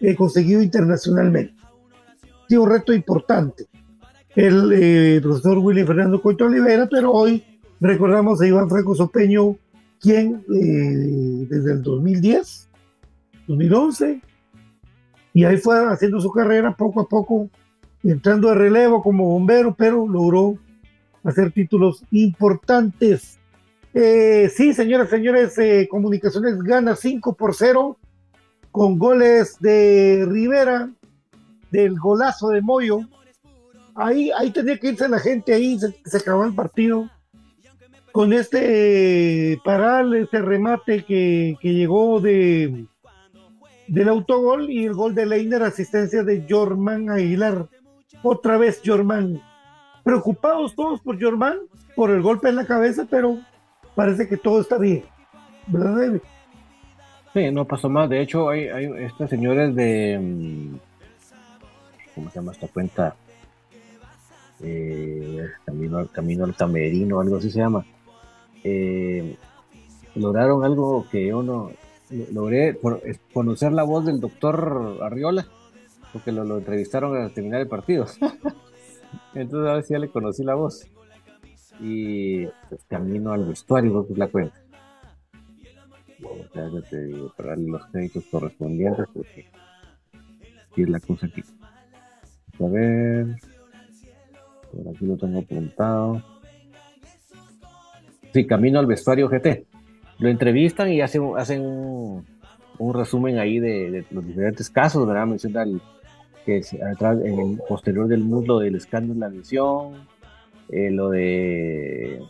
[0.00, 1.54] eh, conseguido internacionalmente.
[2.48, 3.66] Tiene un reto importante.
[4.34, 7.44] El eh, profesor Willy Fernando Coito Olivera, pero hoy
[7.80, 9.56] recordamos a Iván Franco Sopeño,
[10.00, 12.68] quien eh, desde el 2010,
[13.46, 14.20] 2011,
[15.34, 17.48] y ahí fue haciendo su carrera poco a poco,
[18.02, 20.58] entrando de relevo como bombero, pero logró
[21.24, 23.38] hacer títulos importantes.
[23.94, 27.96] Eh, sí, señoras señores, eh, Comunicaciones gana 5 por 0
[28.70, 30.90] con goles de Rivera,
[31.70, 33.00] del golazo de Moyo.
[33.94, 37.10] Ahí, ahí tenía que irse la gente, ahí se, acabó el partido.
[38.12, 42.86] Con este paral, este remate que, que llegó de,
[43.88, 47.68] del autogol y el gol de Leiner, asistencia de Jorman Aguilar.
[48.22, 49.40] Otra vez Jorman.
[50.04, 51.58] Preocupados todos por Jorman,
[51.94, 53.38] por el golpe en la cabeza, pero
[53.94, 55.04] parece que todo está bien.
[55.66, 56.20] ¿Verdad, David?
[57.32, 58.10] Sí, no pasó más.
[58.10, 60.18] De hecho, hay, hay estos señores de.
[60.20, 60.76] mm,
[62.14, 63.14] ¿Cómo se llama esta cuenta?
[64.60, 67.84] Eh, camino, camino al Camerino, algo así se llama.
[68.62, 69.36] Eh,
[70.14, 71.70] lograron algo que yo no.
[72.32, 75.46] Logré es conocer la voz del doctor Arriola,
[76.12, 78.06] porque lo, lo entrevistaron al terminar el partido.
[79.34, 80.86] Entonces, a ver si ya le conocí la voz.
[81.80, 84.54] Y pues, camino al vestuario, pues la cuenta.
[86.54, 89.46] Ya, ya te digo, para darle los créditos correspondientes, porque
[90.70, 91.42] aquí es la cosa aquí.
[92.60, 93.36] A ver.
[94.70, 96.22] Por aquí lo tengo apuntado.
[98.32, 99.66] Sí, camino al vestuario GT.
[100.22, 102.24] Lo entrevistan y hacen, hacen un,
[102.94, 105.26] resumen ahí de, los diferentes casos, ¿verdad?
[105.26, 105.66] Menciona
[106.46, 110.06] que se- atrás, en el posterior del muslo del escándalo de la visión,
[110.68, 112.22] eh, lo de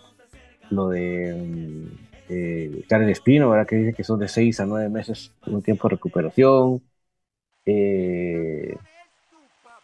[0.71, 1.87] lo de mm,
[2.31, 3.67] eh, Karen Espino, ¿verdad?
[3.67, 6.81] Que dice que son de 6 a 9 meses un tiempo de recuperación.
[7.67, 8.75] Eh,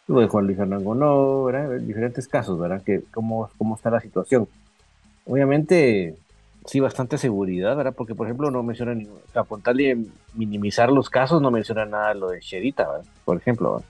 [0.07, 1.79] lo de Juan Luis Hernando no, ¿verdad?
[1.79, 2.81] Diferentes casos, ¿verdad?
[2.83, 4.47] Que cómo, cómo está la situación.
[5.25, 6.15] Obviamente,
[6.69, 7.93] sí, bastante seguridad, ¿verdad?
[7.95, 9.07] Porque, por ejemplo, no menciona, ni,
[10.35, 13.05] minimizar los casos, no menciona nada lo de Sherita, ¿verdad?
[13.25, 13.83] Por ejemplo.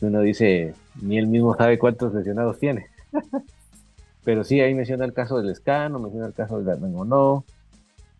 [0.00, 2.86] Uno dice, ni él mismo sabe cuántos lesionados tiene.
[4.24, 7.44] Pero sí, ahí menciona el caso del escano, menciona el caso del no.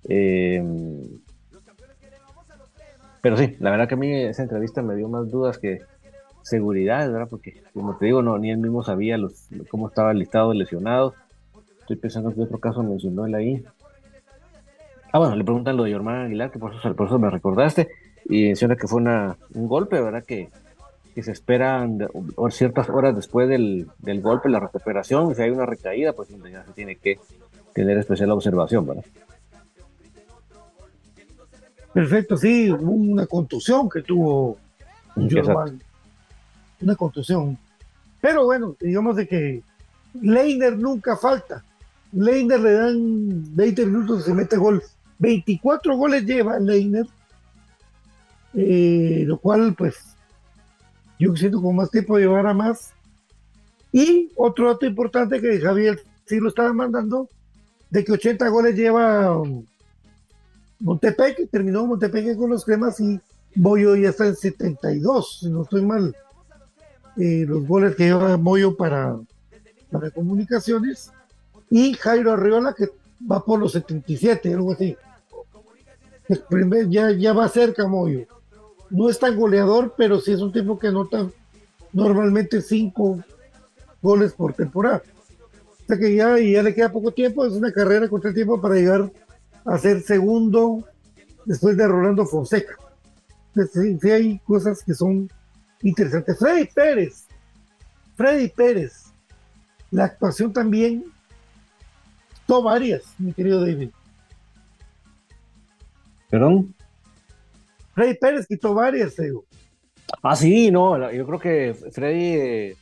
[0.08, 0.62] Eh,
[3.22, 5.82] pero sí, la verdad que a mí esa entrevista me dio más dudas que
[6.42, 7.28] seguridad, ¿verdad?
[7.28, 10.56] Porque, como te digo, no, ni él mismo sabía los, cómo estaba el listado de
[10.56, 11.14] lesionados.
[11.90, 13.64] Estoy pensando que otro caso mencionó él ahí.
[15.10, 17.88] Ah, bueno, le preguntan lo de Yormán Aguilar, que por eso, por eso me recordaste,
[18.26, 20.22] y menciona que fue una, un golpe, ¿verdad?
[20.22, 20.50] Que,
[21.16, 21.98] que se esperan
[22.50, 26.72] ciertas horas después del, del, golpe, la recuperación, si hay una recaída, pues ya se
[26.74, 27.18] tiene que
[27.72, 29.04] tener especial observación, ¿verdad?
[31.92, 34.58] Perfecto, sí, una contusión que tuvo
[36.82, 37.58] Una contusión.
[38.20, 39.62] Pero bueno, digamos de que
[40.14, 41.64] Leiner nunca falta.
[42.12, 44.82] Leiner le dan 20 minutos y se mete gol.
[45.18, 47.06] 24 goles lleva Leiner,
[48.54, 50.16] eh, lo cual pues
[51.18, 52.92] yo siento con más tiempo llevará más.
[53.92, 57.28] Y otro dato importante que Javier sí lo estaba mandando,
[57.90, 59.64] de que 80 goles lleva um,
[60.78, 63.20] Montepeque, terminó Montepeque con los cremas y
[63.54, 66.16] Boyo ya está en 72, si no estoy mal.
[67.16, 69.18] Eh, los goles que lleva Moyo para,
[69.90, 71.12] para comunicaciones.
[71.70, 72.88] Y Jairo Arriola que
[73.30, 74.96] va por los 77, algo así.
[76.88, 78.26] Ya, ya va cerca Moyo.
[78.90, 81.28] No es tan goleador, pero sí es un tipo que anota
[81.92, 83.22] normalmente cinco
[84.02, 85.02] goles por temporada.
[85.82, 88.60] O sea que ya, ya le queda poco tiempo, es una carrera contra el tiempo
[88.60, 89.10] para llegar
[89.64, 90.84] a ser segundo
[91.44, 92.76] después de Rolando Fonseca.
[93.72, 95.28] sí, hay cosas que son
[95.82, 96.38] interesantes.
[96.38, 97.24] Freddy Pérez,
[98.14, 99.06] Freddy Pérez,
[99.90, 101.04] la actuación también,
[102.50, 103.90] son varias, mi querido David.
[106.28, 106.74] ¿Perdón?
[107.94, 109.44] Freddy Pérez quitó varias, digo.
[110.20, 112.76] Ah, sí, no, yo creo que Freddy eh,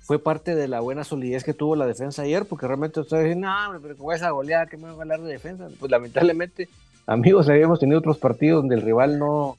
[0.00, 3.40] fue parte de la buena solidez que tuvo la defensa ayer, porque realmente ustedes dicen,
[3.40, 5.68] no, pero con esa goleada, ¿qué me va a hablar de defensa?
[5.80, 6.68] Pues lamentablemente,
[7.06, 9.56] amigos, habíamos tenido otros partidos donde el rival no,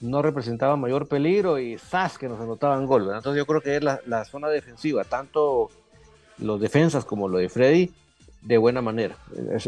[0.00, 2.18] no representaba mayor peligro y ¡zas!
[2.18, 3.02] que nos anotaban gol.
[3.02, 5.70] Entonces yo creo que es la, la, zona defensiva, tanto
[6.38, 7.92] los defensas como lo de Freddy,
[8.42, 9.16] de buena manera.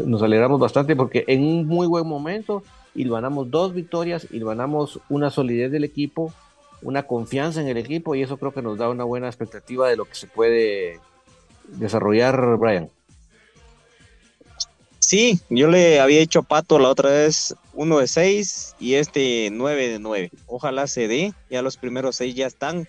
[0.05, 2.63] Nos alegramos bastante porque en un muy buen momento
[3.09, 6.33] ganamos dos victorias ganamos una solidez del equipo,
[6.81, 9.97] una confianza en el equipo y eso creo que nos da una buena expectativa de
[9.97, 10.99] lo que se puede
[11.67, 12.89] desarrollar, Brian.
[14.99, 19.89] Sí, yo le había hecho Pato la otra vez uno de seis y este nueve
[19.89, 20.31] de nueve.
[20.47, 22.87] Ojalá se dé, ya los primeros seis ya están.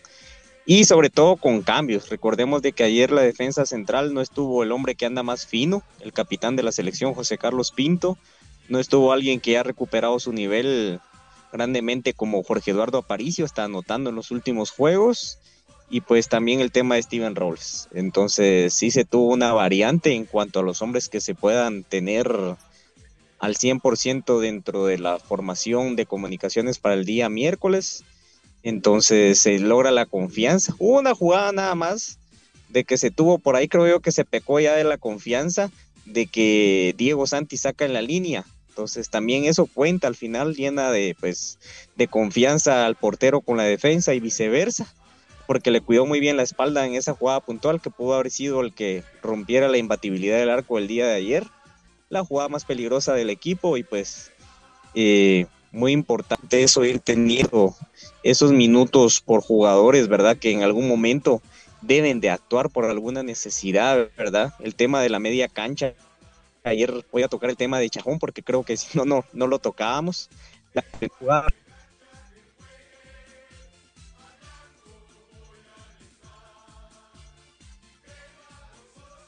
[0.67, 2.09] Y sobre todo con cambios.
[2.09, 5.83] Recordemos de que ayer la defensa central no estuvo el hombre que anda más fino,
[6.01, 8.17] el capitán de la selección José Carlos Pinto,
[8.69, 11.01] no estuvo alguien que ha recuperado su nivel
[11.53, 15.39] grandemente como Jorge Eduardo Aparicio, está anotando en los últimos juegos.
[15.91, 17.89] Y pues también el tema de Steven Rolls.
[17.93, 22.57] Entonces sí se tuvo una variante en cuanto a los hombres que se puedan tener
[23.39, 28.03] al 100% dentro de la formación de comunicaciones para el día miércoles.
[28.65, 30.75] Entonces se logra la confianza.
[30.81, 32.19] Una jugada nada más
[32.71, 35.71] de que se tuvo por ahí, creo yo que se pecó ya de la confianza
[36.07, 40.91] de que Diego Santi saca en la línea entonces también eso cuenta al final, llena
[40.91, 41.61] de, pues,
[41.95, 44.93] de confianza al portero con la defensa y viceversa,
[45.47, 48.63] porque le cuidó muy bien la espalda en esa jugada puntual que pudo haber sido
[48.63, 51.47] el que rompiera la imbatibilidad del arco el día de ayer,
[52.09, 54.33] la jugada más peligrosa del equipo y pues
[54.97, 57.77] eh, muy importante eso, ir teniendo
[58.25, 60.37] esos minutos por jugadores, ¿verdad?
[60.37, 61.41] Que en algún momento
[61.81, 64.55] deben de actuar por alguna necesidad, ¿verdad?
[64.59, 65.95] El tema de la media cancha
[66.65, 69.47] Ayer voy a tocar el tema de Chajón porque creo que si no, no, no
[69.47, 70.31] lo tocábamos.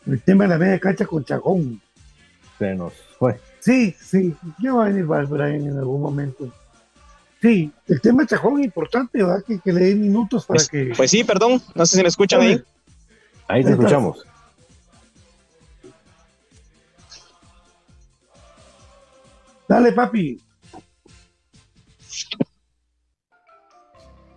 [0.06, 1.82] El tema de la media cancha con Chajón.
[2.58, 3.38] Se nos fue.
[3.60, 4.34] Sí, sí.
[4.58, 6.50] Ya va a venir Brian en algún momento.
[7.40, 9.44] Sí, el tema de Chajón es importante, ¿verdad?
[9.44, 10.92] Que, le den minutos para pues, que.
[10.96, 11.62] Pues sí, perdón.
[11.74, 12.62] No sé si me escuchan ahí.
[13.48, 14.24] Ahí te escuchamos.
[19.68, 20.40] Dale, papi.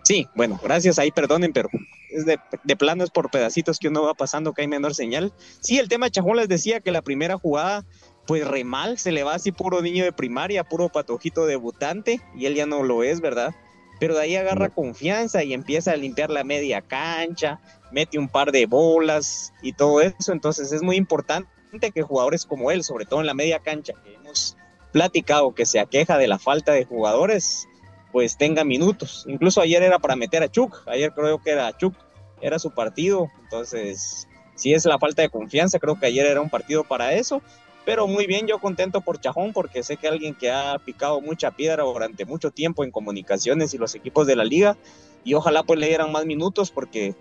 [0.03, 0.99] Sí, bueno, gracias.
[0.99, 1.69] Ahí perdonen, pero
[2.09, 5.31] es de, de plano es por pedacitos que uno va pasando que hay menor señal.
[5.61, 7.85] Sí, el tema de Chajón les decía que la primera jugada,
[8.29, 12.45] pues re mal, se le va así puro niño de primaria, puro patojito debutante, y
[12.45, 13.55] él ya no lo es, ¿verdad?
[13.99, 17.59] Pero de ahí agarra confianza y empieza a limpiar la media cancha,
[17.91, 20.31] mete un par de bolas y todo eso.
[20.31, 24.13] Entonces es muy importante que jugadores como él, sobre todo en la media cancha, que
[24.13, 24.55] hemos
[24.91, 27.67] platicado que se aqueja de la falta de jugadores,
[28.11, 29.25] pues tenga minutos.
[29.27, 31.95] Incluso ayer era para meter a Chuk, ayer creo que era Chuk,
[32.41, 36.49] era su partido, entonces si es la falta de confianza, creo que ayer era un
[36.51, 37.41] partido para eso,
[37.89, 41.49] pero muy bien, yo contento por Chajón porque sé que alguien que ha picado mucha
[41.49, 44.77] piedra durante mucho tiempo en comunicaciones y los equipos de la liga
[45.23, 47.15] y ojalá pues le dieran más minutos porque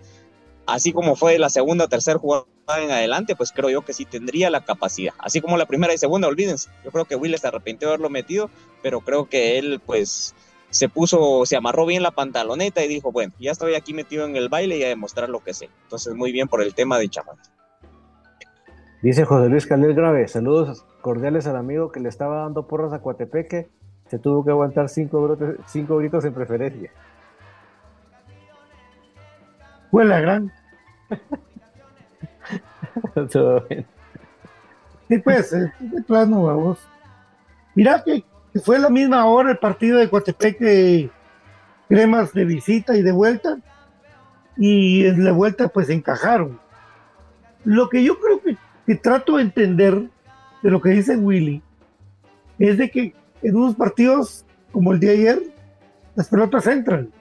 [0.67, 2.45] así como fue la segunda o tercera jugada
[2.77, 5.15] en adelante, pues creo yo que sí tendría la capacidad.
[5.17, 6.69] Así como la primera y segunda, olvídense.
[6.85, 8.51] Yo creo que Will se arrepintió de haberlo metido,
[8.83, 10.35] pero creo que él, pues,
[10.69, 14.35] se puso, se amarró bien la pantaloneta y dijo, bueno, ya estoy aquí metido en
[14.35, 15.67] el baile y a demostrar lo que sé.
[15.85, 17.37] Entonces, muy bien por el tema de chamán.
[19.01, 22.99] Dice José Luis Calel Grave, saludos cordiales al amigo que le estaba dando porras a
[22.99, 23.69] Coatepeque,
[24.07, 25.37] se tuvo que aguantar cinco,
[25.67, 26.91] cinco gritos en preferencia.
[29.91, 30.51] Fue la gran.
[35.07, 36.77] Sí, pues, de plano, vamos.
[37.73, 38.23] Mira que
[38.63, 41.09] fue la misma hora el partido de Coatepeque,
[41.87, 43.57] cremas de visita y de vuelta,
[44.55, 46.59] y en la vuelta pues encajaron.
[47.63, 48.38] Lo que yo creo
[48.95, 50.09] trato de entender
[50.61, 51.61] de lo que dice Willy
[52.57, 55.43] es de que en unos partidos como el de ayer,
[56.15, 57.11] las pelotas entran.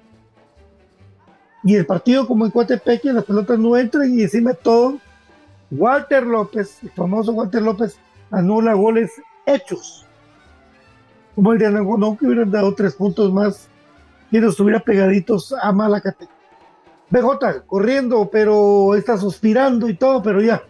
[1.65, 4.99] Y el partido como en Coatepeque, las pelotas no entran y encima todo,
[5.71, 7.99] Walter López, el famoso Walter López,
[8.31, 9.13] anula goles
[9.47, 10.07] hechos.
[11.35, 13.69] Como el de Anagonón, que hubieran dado tres puntos más
[14.31, 16.29] y nos estuviera pegaditos a Malacate.
[17.11, 20.63] BJ, corriendo, pero está suspirando y todo, pero ya.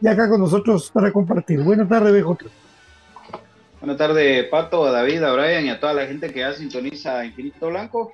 [0.00, 1.60] Ya acá con nosotros para compartir.
[1.60, 2.46] Buenas tardes, BJ.
[3.80, 7.24] Buenas tardes, Pato, a David, a Brian y a toda la gente que ya sintoniza
[7.24, 8.12] Infinito Blanco.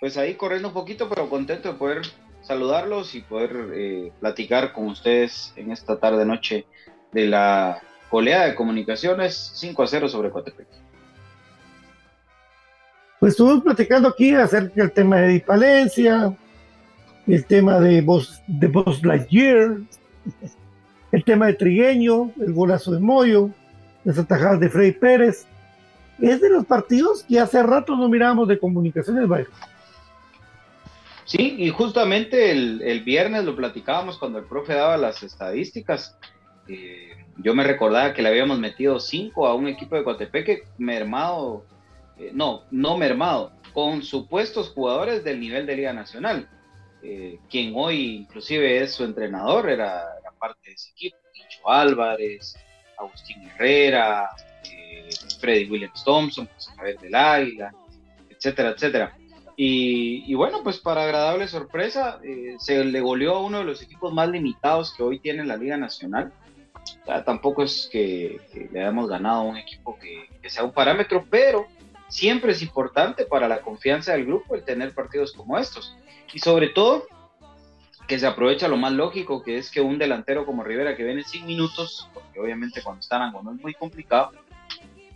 [0.00, 2.02] Pues ahí corriendo un poquito, pero contento de poder
[2.42, 6.66] saludarlos y poder eh, platicar con ustedes en esta tarde noche
[7.12, 10.66] de la goleada de comunicaciones 5 a 0 sobre Coatepec.
[13.18, 16.36] Pues estuvimos platicando aquí acerca del tema de Palencia,
[17.26, 18.70] el tema de Buzz, de
[19.02, 19.78] Lightyear,
[21.12, 23.50] el tema de Trigueño, el golazo de Moyo,
[24.04, 25.46] las atajadas de Freddy Pérez.
[26.20, 29.46] Es de los partidos que hace rato no mirábamos de comunicaciones, ¿vale?
[31.26, 36.16] Sí, y justamente el, viernes lo platicábamos cuando el profe daba las estadísticas.
[36.68, 41.64] Eh, yo me recordaba que le habíamos metido cinco a un equipo de Coatepeque mermado,
[42.16, 46.48] eh, no, no mermado, con supuestos jugadores del nivel de Liga Nacional.
[47.02, 50.02] Eh, quien hoy inclusive es su entrenador era,
[50.38, 52.56] parte de ese equipo, Nicho Álvarez,
[52.98, 54.28] Agustín Herrera,
[55.40, 57.74] Freddy Williams Thompson, José Javier del Águila,
[58.30, 59.16] etcétera, etcétera.
[59.58, 64.12] Y, bueno, pues para agradable sorpresa, eh, se le goleó a uno de los equipos
[64.12, 66.32] más limitados que hoy tiene la Liga Nacional.
[67.24, 68.38] tampoco es que,
[68.70, 71.66] le hayamos ganado a un equipo que, sea un parámetro, pero
[72.08, 75.96] siempre es importante para la confianza del grupo el tener partidos como estos.
[76.34, 77.06] Y sobre todo,
[78.06, 81.24] que se aprovecha lo más lógico, que es que un delantero como Rivera, que viene
[81.24, 84.32] sin minutos, porque obviamente cuando están en es muy complicado,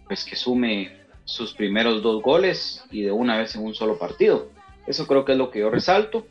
[0.07, 4.51] pues que sume sus primeros dos goles y de una vez en un solo partido.
[4.87, 6.27] Eso creo que es lo que yo resalto.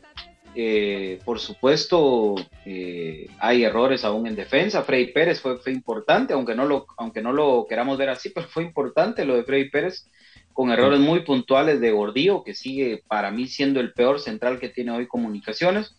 [0.54, 2.34] Eh, por supuesto,
[2.66, 4.82] eh, hay errores aún en defensa.
[4.82, 8.48] Freddy Pérez fue, fue, importante, aunque no, lo, aunque no lo queramos ver así, pero
[8.48, 10.10] fue importante lo de Freddy Pérez,
[10.52, 14.68] con errores muy puntuales de Gordillo, que sigue para mí siendo el peor central que
[14.68, 15.96] tiene hoy comunicaciones.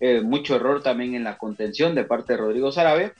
[0.00, 3.14] Eh, mucho error también en la contención de parte de Rodrigo Sarabia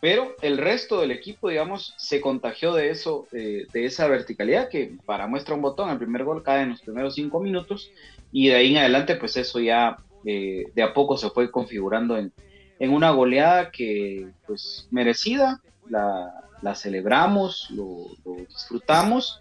[0.00, 5.28] pero el resto del equipo, digamos, se contagió de eso, de esa verticalidad que para
[5.28, 7.92] muestra un botón, el primer gol cae en los primeros cinco minutos
[8.32, 12.16] y de ahí en adelante, pues eso ya eh, de a poco se fue configurando
[12.16, 12.32] en,
[12.80, 18.08] una goleada que, pues, merecida, la, celebramos, lo,
[18.48, 19.40] disfrutamos,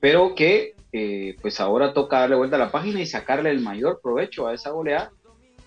[0.00, 4.00] pero que, eh, pues, ahora toca darle vuelta a la página y sacarle el mayor
[4.02, 5.12] provecho a esa goleada.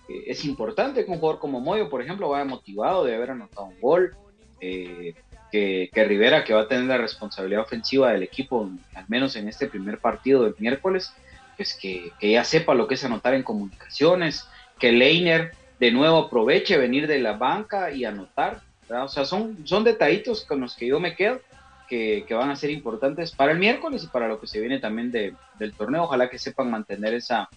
[0.08, 3.66] Eh, es importante que un jugador como Moyo, por ejemplo, vaya motivado de haber anotado
[3.66, 4.16] un gol,
[4.60, 5.14] eh,
[5.50, 9.68] que, Rivera, que va a tener la responsabilidad ofensiva del equipo, al menos en este
[9.68, 11.14] primer partido del miércoles,
[11.56, 14.46] pues que, ya sepa lo que es anotar en comunicaciones,
[14.78, 18.60] que Leiner de nuevo aproveche venir de la banca y anotar.
[18.90, 21.40] O sea, son, son detallitos con los que yo me quedo.
[21.88, 25.10] Que, van a ser importantes para el miércoles y para lo que se viene también
[25.10, 26.02] del torneo.
[26.02, 27.48] Ojalá que sepan mantener esa,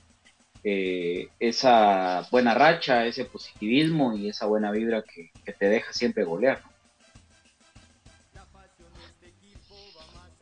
[0.64, 6.24] eh, esa buena racha, ese positivismo y esa buena vibra que, que te deja siempre
[6.24, 6.62] golear.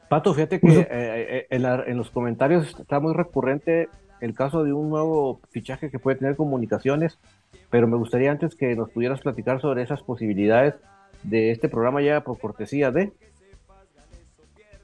[0.10, 3.90] Pato, fíjate que eh, eh, en, los comentarios está muy recurrente
[4.22, 7.20] el caso de un nuevo fichaje que puede tener comunicaciones,
[7.70, 10.76] pero me gustaría antes que nos pudieras platicar sobre esas posibilidades
[11.24, 13.12] de este programa ya por cortesía de...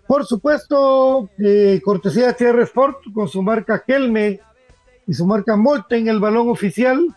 [0.05, 4.41] Por supuesto, eh, cortesía de TR Sport con su marca Kelme
[5.07, 5.57] y su marca
[5.89, 7.15] en el balón oficial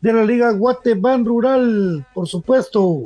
[0.00, 3.04] de la Liga Guateban Rural, por supuesto.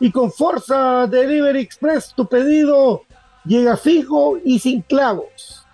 [0.00, 3.02] Y con Forza Delivery Express, tu pedido
[3.44, 5.66] llega fijo y sin clavos.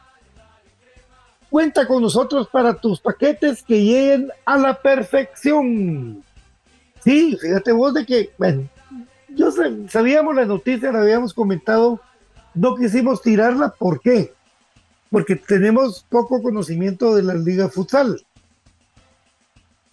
[1.48, 6.22] Cuenta con nosotros para tus paquetes que lleguen a la perfección.
[7.02, 8.68] Sí, fíjate vos de que, bueno,
[9.28, 9.50] yo
[9.88, 12.00] sabíamos la noticia, la habíamos comentado,
[12.54, 14.32] no quisimos tirarla, ¿por qué?
[15.10, 18.24] Porque tenemos poco conocimiento de la liga futsal.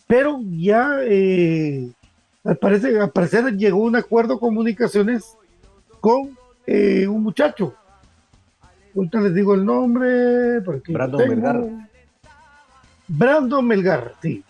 [0.07, 1.89] Pero ya eh,
[2.43, 5.35] al, parecer, llegó un acuerdo de comunicaciones
[5.99, 7.73] con eh, un muchacho.
[8.95, 10.59] Ahorita les digo el nombre.
[10.59, 11.67] Brandon Melgar.
[13.07, 14.43] Brandon Melgar, sí.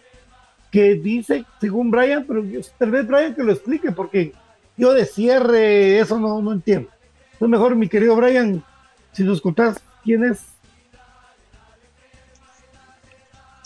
[0.71, 2.43] Que dice, según Brian, pero
[2.77, 4.33] tal vez Brian que lo explique, porque
[4.75, 6.89] yo de cierre eso no, no entiendo.
[7.33, 8.63] Entonces mejor, mi querido Brian,
[9.11, 10.56] si nos contás quién es.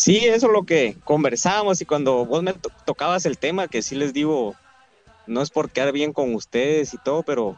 [0.02, 3.93] Sí, eso es lo que conversábamos y cuando vos me tocabas el tema, que sí
[3.93, 4.56] les digo,
[5.28, 7.56] no es por quedar bien con ustedes y todo, pero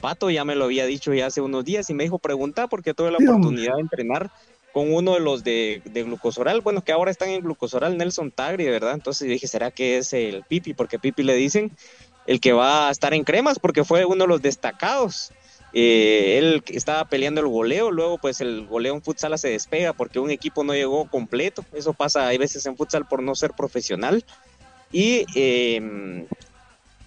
[0.00, 2.94] Pato ya me lo había dicho ya hace unos días y me dijo preguntar porque
[2.94, 4.32] tuve la oportunidad de entrenar
[4.72, 8.64] con uno de los de, de, glucosoral, bueno, que ahora están en glucosoral, Nelson Tagri,
[8.64, 8.94] ¿verdad?
[8.94, 10.74] Entonces dije, ¿será que es el Pipi?
[10.74, 11.70] Porque Pipi le dicen
[12.26, 15.30] el que va a estar en cremas porque fue uno de los destacados.
[15.76, 20.20] Eh, él estaba peleando el goleo, luego pues el goleo en futsal se despega porque
[20.20, 24.24] un equipo no llegó completo, eso pasa hay veces en futsal por no ser profesional.
[24.92, 26.26] Y em,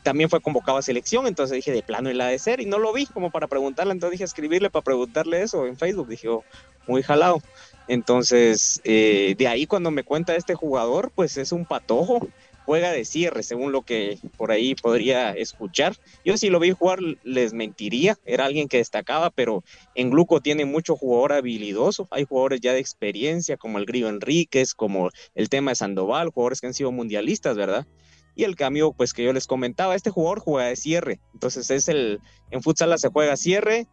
[0.03, 2.77] también fue convocado a selección, entonces dije de plano él ha de ser y no
[2.77, 6.43] lo vi como para preguntarle, entonces dije escribirle para preguntarle eso en Facebook, dije oh,
[6.87, 7.41] muy jalado,
[7.87, 12.27] entonces eh, de ahí cuando me cuenta este jugador pues es un patojo,
[12.67, 15.95] juega de cierre, según lo que por ahí podría escuchar.
[16.25, 19.63] Yo si lo vi jugar les mentiría, era alguien que destacaba, pero
[19.95, 24.73] en Gluco tiene mucho jugador habilidoso, hay jugadores ya de experiencia como el Grillo Enríquez,
[24.73, 27.87] como el tema de Sandoval, jugadores que han sido mundialistas, ¿verdad?
[28.35, 31.87] Y el cambio, pues que yo les comentaba, este jugador juega de cierre, entonces es
[31.87, 32.19] el,
[32.51, 33.87] en futsal se juega cierre,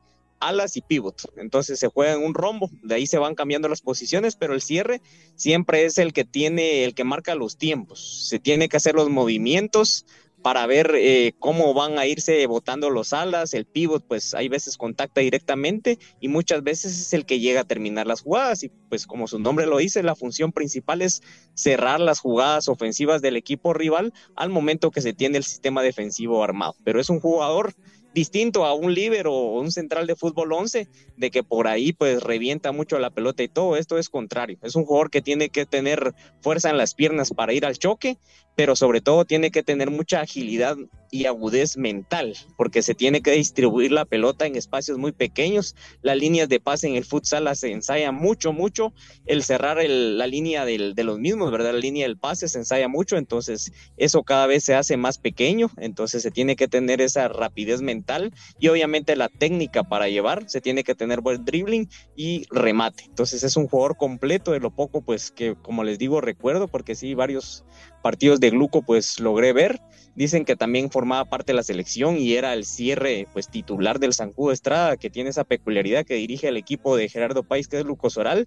[0.49, 1.23] alas y pivot.
[1.37, 4.63] Entonces se juega en un rombo, de ahí se van cambiando las posiciones, pero el
[4.63, 5.01] cierre
[5.37, 8.29] siempre es el que tiene, el que marca los tiempos.
[8.29, 10.07] Se tiene que hacer los movimientos
[10.45, 14.77] para ver eh, cómo van a irse botando los alas, el pivot pues hay veces
[14.77, 19.07] contacta directamente y muchas veces es el que llega a terminar las jugadas y pues
[19.07, 21.23] como su nombre lo dice, la función principal es
[21.55, 26.45] cerrar las jugadas ofensivas del equipo rival al momento que se tiene el sistema defensivo
[26.45, 27.75] armado, pero es un jugador
[28.15, 32.23] distinto a un líbero o un central de fútbol 11, de que por ahí pues
[32.23, 34.57] revienta mucho la pelota y todo, esto es contrario.
[34.63, 38.19] Es un jugador que tiene que tener fuerza en las piernas para ir al choque,
[38.55, 40.77] pero sobre todo tiene que tener mucha agilidad
[41.15, 45.77] y agudez mental, porque se tiene que distribuir la pelota en espacios muy pequeños.
[46.03, 48.93] Las líneas de pase en el futsal se ensaya mucho, mucho.
[49.25, 51.73] El cerrar la línea de los mismos, ¿verdad?
[51.73, 55.71] La línea del pase se ensaya mucho, entonces eso cada vez se hace más pequeño,
[55.77, 60.61] entonces se tiene que tener esa rapidez mental y obviamente la técnica para llevar, se
[60.61, 63.05] tiene que tener buen dribbling y remate.
[63.05, 66.97] Entonces es un jugador completo de lo poco, pues que como les digo, recuerdo, porque
[66.97, 67.65] sí, varios
[68.05, 69.81] partidos de Gluco pues logré ver.
[70.15, 74.13] Dicen que también formaba parte de la selección y era el cierre pues titular del
[74.13, 77.85] Zancudo Estrada, que tiene esa peculiaridad que dirige al equipo de Gerardo País, que es
[77.87, 78.47] Luco Soral,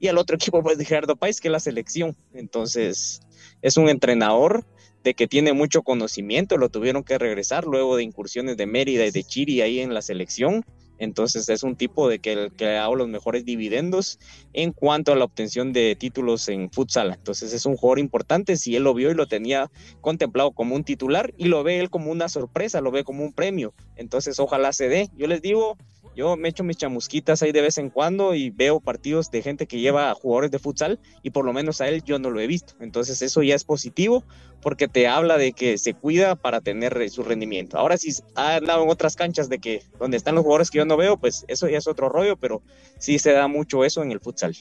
[0.00, 2.16] y al otro equipo pues de Gerardo País, que es la selección.
[2.34, 3.20] Entonces
[3.62, 4.66] es un entrenador
[5.04, 9.12] de que tiene mucho conocimiento, lo tuvieron que regresar luego de incursiones de Mérida y
[9.12, 10.64] de Chiri ahí en la selección
[10.98, 14.18] entonces es un tipo de que, el, que ha dado los mejores dividendos
[14.52, 17.12] en cuanto a la obtención de títulos en futsal.
[17.14, 18.56] Entonces es un jugador importante.
[18.56, 19.70] Si él lo vio y lo tenía
[20.00, 23.32] contemplado como un titular y lo ve él como una sorpresa, lo ve como un
[23.32, 23.74] premio.
[23.96, 25.10] Entonces ojalá se dé.
[25.16, 25.76] Yo les digo,
[26.16, 29.66] yo me echo mis chamusquitas ahí de vez en cuando y veo partidos de gente
[29.66, 32.46] que lleva jugadores de futsal y por lo menos a él yo no lo he
[32.46, 32.72] visto.
[32.80, 34.24] Entonces eso ya es positivo
[34.62, 37.76] porque te habla de que se cuida para tener su rendimiento.
[37.76, 40.86] Ahora si ha andado en otras canchas de que donde están los jugadores que yo
[40.86, 42.62] no veo, pues eso ya es otro rollo, pero
[42.98, 44.56] sí se da mucho eso en el futsal.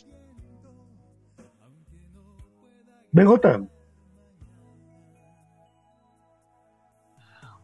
[3.14, 3.70] BJ.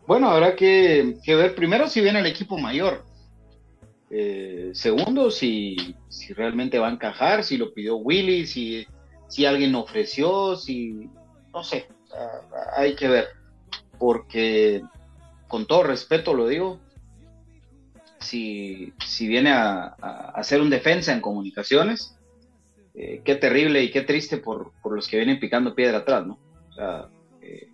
[0.07, 3.10] Bueno, habrá que, que ver primero si viene el equipo mayor
[4.13, 8.85] eh, segundo, si, si, realmente va a encajar, si lo pidió Willy, si,
[9.29, 11.09] si alguien ofreció, si,
[11.53, 11.87] no sé,
[12.75, 13.27] hay que ver,
[13.97, 14.81] porque
[15.47, 16.81] con todo respeto lo digo,
[18.19, 19.95] si, si viene a,
[20.35, 22.17] hacer un defensa en comunicaciones,
[22.93, 26.37] eh, qué terrible y qué triste por, por, los que vienen picando piedra atrás, ¿no?
[27.41, 27.69] Eh,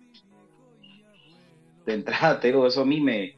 [1.84, 3.36] de entrada, te eso a mí me,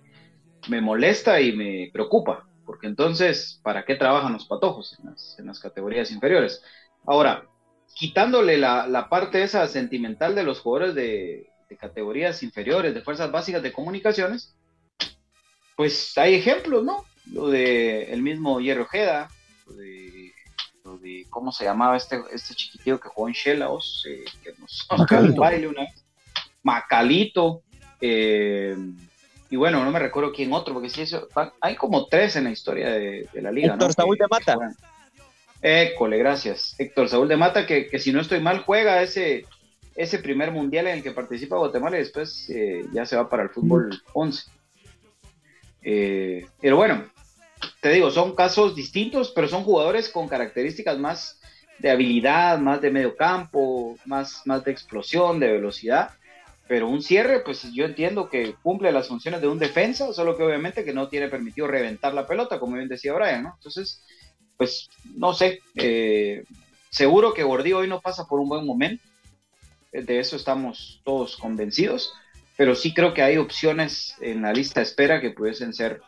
[0.69, 4.97] me molesta y me preocupa, porque entonces, ¿para qué trabajan los patojos
[5.37, 6.63] en las, categorías inferiores?
[7.05, 7.49] Ahora,
[7.97, 11.51] quitándole la, parte esa sentimental de los jugadores de,
[11.81, 14.55] categorías inferiores, de fuerzas básicas de comunicaciones,
[15.75, 17.05] pues hay ejemplos, ¿no?
[17.33, 19.29] Lo de el mismo Hierro Ojeda,
[20.85, 24.87] lo de, ¿cómo se llamaba este, este chiquitillo que jugó en Shellaos, eh, que nos,
[24.97, 26.05] nos baile una vez?
[26.63, 27.65] Macalito,
[28.01, 28.77] eh,
[29.51, 31.29] y bueno, no me recuerdo quién otro, porque sí, eso,
[31.61, 33.75] hay como tres en la historia de, la liga.
[33.75, 34.57] Héctor Saúl de Mata.
[35.61, 36.77] École, gracias.
[36.79, 39.45] Héctor Saúl de Mata, que, que, si no estoy mal, juega ese,
[39.97, 43.43] ese primer mundial en el que participa Guatemala y después eh, ya se va para
[43.43, 44.51] el fútbol 11.
[45.83, 47.05] Eh, pero bueno,
[47.81, 51.41] te digo, son casos distintos, pero son jugadores con características más
[51.79, 56.11] de habilidad, más de medio campo, más, más de explosión, de velocidad.
[56.71, 60.45] Pero un cierre, pues yo entiendo que cumple las funciones de un defensa, solo que
[60.45, 63.55] obviamente que no tiene permitido reventar la pelota, como bien decía Brian, ¿no?
[63.57, 64.05] Entonces,
[64.57, 66.45] pues no sé, eh,
[66.89, 69.03] seguro que Gordillo hoy no pasa por un buen momento,
[69.91, 72.13] de eso estamos todos convencidos,
[72.57, 76.01] pero sí creo que hay opciones en la lista de espera que pudiesen ser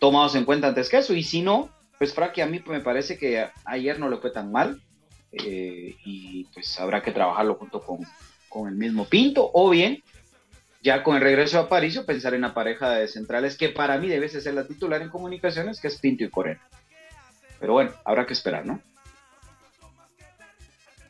[0.00, 3.18] tomados en cuenta antes que eso, y si no, pues Fraki a mí me parece
[3.18, 4.82] que ayer no le fue tan mal,
[5.30, 8.00] eh, y pues habrá que trabajarlo junto con,
[8.48, 10.02] con, el mismo Pinto, o bien,
[10.82, 14.08] ya con el regreso a París, pensar en la pareja de centrales que para mí
[14.08, 16.60] debe ser la titular en comunicaciones, que es Pinto y Corena.
[17.60, 18.80] Pero bueno, habrá que esperar, ¿no?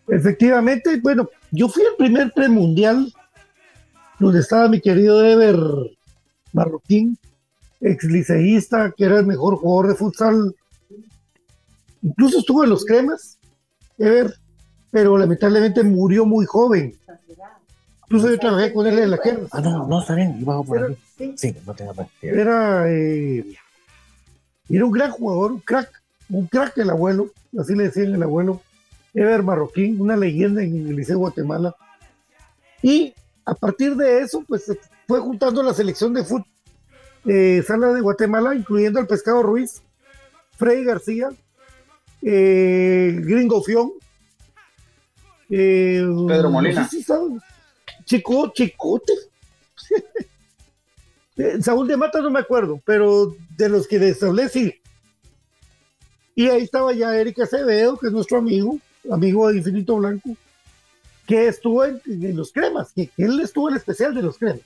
[0.08, 3.12] Efectivamente, bueno, yo fui al primer premundial
[4.18, 5.58] donde estaba mi querido Ever
[6.52, 7.18] Marroquín,
[7.80, 10.54] ex liceísta, que era el mejor jugador de futsal.
[12.02, 13.38] Incluso estuvo en los cremas,
[13.98, 14.34] Ever,
[14.90, 16.94] pero lamentablemente murió muy joven.
[18.08, 19.42] Incluso yo trabajé con él en la guerra.
[19.50, 21.34] Ah, no, no, está bien, iba por aquí.
[21.36, 21.92] Sí, no tengo
[22.22, 23.44] Era, eh,
[24.70, 25.90] era un gran jugador, un crack,
[26.30, 28.62] un crack el abuelo, así le decían el abuelo
[29.12, 31.76] Ever Marroquín, una leyenda en el Liceo Guatemala.
[32.80, 33.12] Y
[33.44, 34.72] a partir de eso, pues
[35.06, 36.46] fue juntando la selección de fútbol
[37.26, 39.82] eh, sala de Guatemala, incluyendo al Pescado Ruiz,
[40.56, 41.28] Freddy García,
[42.22, 43.92] eh, Gringo Fion,
[45.50, 46.88] eh, Pedro Molina,
[48.08, 49.12] Chico, Chicote,
[51.36, 54.74] eh, Saúl de Mata no me acuerdo, pero de los que establecí.
[56.34, 58.78] Y ahí estaba ya Erika Acevedo, que es nuestro amigo,
[59.10, 60.30] amigo de Infinito Blanco,
[61.26, 62.00] que estuvo en,
[62.34, 64.62] los cremas, que, él estuvo en el especial de los cremas.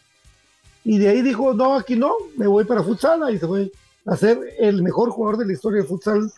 [0.84, 3.72] Y de ahí dijo, no, aquí no, me voy para futsal, y se fue
[4.06, 6.32] a ser el mejor jugador de la historia de futsal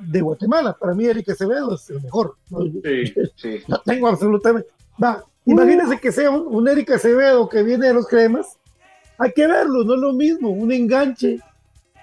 [0.00, 0.76] de Guatemala.
[0.78, 2.36] Para mí, Eric Acevedo es el mejor.
[2.50, 3.62] Sí, sí.
[3.68, 4.68] No tengo absolutamente.
[5.02, 8.58] Va, imagínense que sea un, un Eric Acevedo que viene de los cremas.
[9.18, 10.50] Hay que verlo, no es lo mismo.
[10.50, 11.40] Un enganche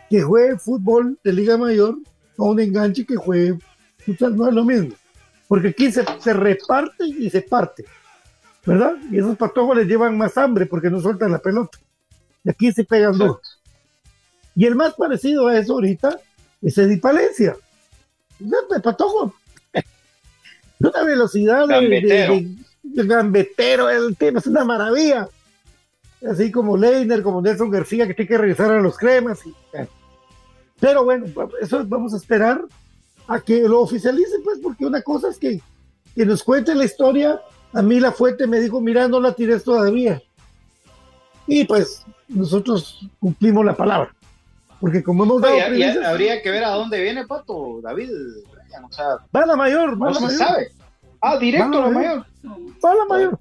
[0.10, 1.98] que juegue fútbol de Liga Mayor
[2.38, 3.60] o un enganche que juegue
[4.00, 4.96] futsal, no es lo mismo
[5.54, 7.86] porque aquí se, reparte y se parte,
[8.66, 8.96] ¿verdad?
[9.12, 11.78] Y esos patojos les llevan más hambre porque no sueltan la pelota.
[12.44, 13.38] Y aquí se pegan dos.
[14.56, 16.20] Y el más parecido a eso ahorita
[16.60, 17.56] es Eddie Palencia.
[18.40, 19.36] De patojo.
[20.80, 22.56] Una velocidad de,
[22.94, 25.28] gambetero, el tema es una maravilla.
[26.30, 29.40] Así como Leiner, como Nelson García, que tiene que regresar a los cremas.
[30.80, 31.26] pero bueno,
[31.62, 32.62] eso vamos a esperar
[33.28, 35.62] a que lo oficialice, pues, porque una cosa es que,
[36.16, 37.42] que nos cuente la historia.
[37.74, 40.22] A mí la fuente me dijo, mira, no la tires todavía.
[41.48, 44.14] Y pues nosotros cumplimos la palabra.
[44.80, 45.56] Porque como hemos dado...
[46.06, 48.10] habría que ver a dónde viene, Pato, David.
[49.36, 50.72] va a la mayor, va no se sabe.
[51.22, 52.26] Ah, directo a la mayor.
[52.92, 53.40] A la mayor.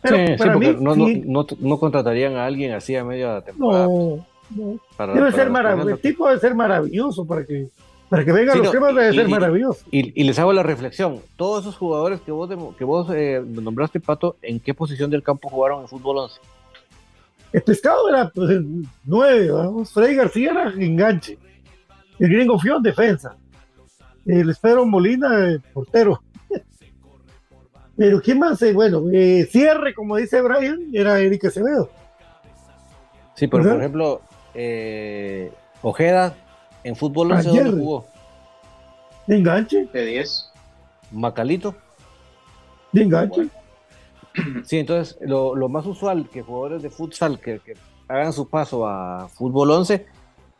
[0.00, 3.86] Pero sí, no, no, no, contratarían a alguien así a media temporada.
[3.86, 4.24] No,
[5.14, 5.90] debe ser maravilloso.
[5.90, 7.68] El tipo debe ser maravilloso para que,
[8.08, 9.84] para que vengan los temas, debe ser maravilloso.
[9.90, 14.36] Y, les hago la reflexión: todos esos jugadores que vos, que vos eh, nombraste, Pato,
[14.40, 16.40] ¿en qué posición del campo jugaron en fútbol 11?
[17.52, 21.38] El pescado era pues, el 9, Freddy García era enganche.
[22.18, 23.36] El gringo Fion, defensa.
[24.26, 26.20] El Espero Molina, portero.
[27.98, 28.62] Pero ¿quién más?
[28.62, 31.90] Eh, bueno, eh, cierre, como dice Brian, era Eric Acevedo.
[33.34, 34.22] Sí, pero por ejemplo,
[34.54, 35.50] eh,
[35.82, 36.36] Ojeda
[36.84, 38.06] en fútbol no sé dónde jugó.
[39.26, 39.88] ¿De enganche?
[39.92, 40.52] De 10.
[41.10, 41.74] Macalito.
[42.92, 43.48] ¿De enganche?
[44.64, 47.60] Sí, entonces lo, más usual que jugadores de futsal que,
[48.06, 50.06] hagan su paso a fútbol 11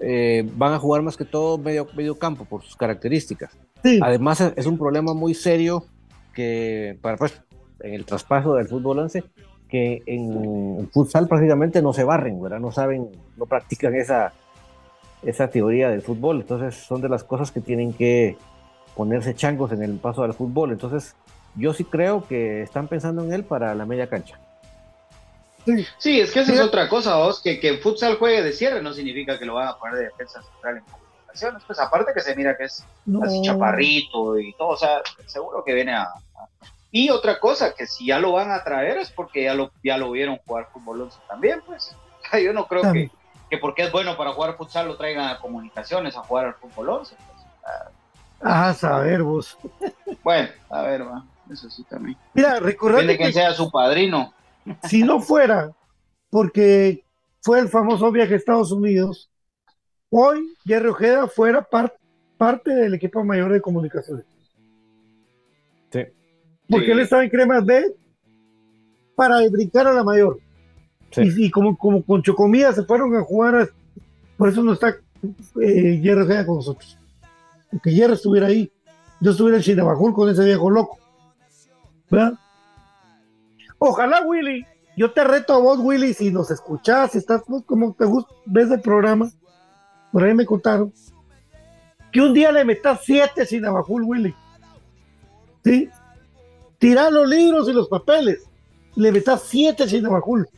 [0.01, 3.57] eh, van a jugar más que todo medio, medio campo por sus características.
[4.03, 5.85] Además es un problema muy serio
[6.39, 7.43] que para pues
[7.81, 9.25] en el traspaso del fútbol 11
[9.69, 12.61] que en futsal prácticamente no se barren, ¿verdad?
[12.61, 14.33] No saben, no practican esa,
[15.25, 16.41] esa teoría del fútbol.
[16.41, 18.37] Entonces son de las cosas que tienen que
[18.95, 20.71] ponerse changos en el paso al fútbol.
[20.71, 21.17] Entonces
[21.57, 24.39] yo sí creo que están pensando en él para la media cancha.
[25.99, 28.95] Sí, es que esa es otra cosa, vos, que, que futsal juegue de cierre no
[28.95, 31.63] significa que lo van a poner de defensa central en comunicaciones.
[31.67, 32.85] Pues aparte que se mira que es
[33.23, 36.09] así chaparrito y todo, o sea, seguro que viene a
[36.91, 39.99] y otra cosa, que si ya lo van a traer es porque ya lo, ya
[39.99, 41.95] lo vieron jugar fútbol 11 también, pues.
[42.45, 43.11] Yo no creo que,
[43.51, 46.89] que, porque es bueno para jugar futsal lo traigan a comunicaciones a jugar al fútbol
[46.91, 47.15] 11.
[47.15, 47.47] Pues.
[48.41, 49.57] Ah, a saber vos.
[50.23, 51.25] Bueno, a ver, va.
[51.51, 52.17] Eso sí también.
[52.35, 54.35] Mira, recordad Depende de quién que sea su padrino.
[54.89, 55.73] si no fuera
[56.31, 57.05] porque
[57.41, 59.31] fue el famoso viaje a Estados Unidos,
[60.11, 61.97] hoy Jerry Ojeda fuera par-
[62.37, 64.27] parte del equipo mayor de comunicaciones.
[65.91, 66.05] Sí.
[66.69, 66.93] Porque Sí.
[66.93, 67.95] él estaba en Cremas B
[69.15, 70.39] para brincar a la mayor.
[71.11, 71.23] Sí.
[71.23, 73.69] Y, y como, como con Chocomía se fueron a jugar, a-
[74.37, 74.89] por eso no está
[75.61, 76.99] eh, Jerry Ojeda con nosotros.
[77.71, 78.71] Porque Jerry estuviera ahí.
[79.21, 80.99] Yo estuviera en Chinabajul con ese viejo loco.
[82.11, 82.35] ¿Verdad?
[83.79, 84.65] Ojalá, Willy.
[84.97, 88.33] Yo te reto a vos, Willy, si nos escuchás, si estás pues, como te gusta,
[88.47, 89.31] ves el programa.
[90.13, 90.93] Por ahí me contaron.
[92.11, 94.35] Que un día le metas siete sin Abajul, Willy.
[95.65, 95.89] ¿Sí?
[96.79, 98.45] Tirar los libros y los papeles.
[98.95, 100.49] Le metas siete sin Abajul.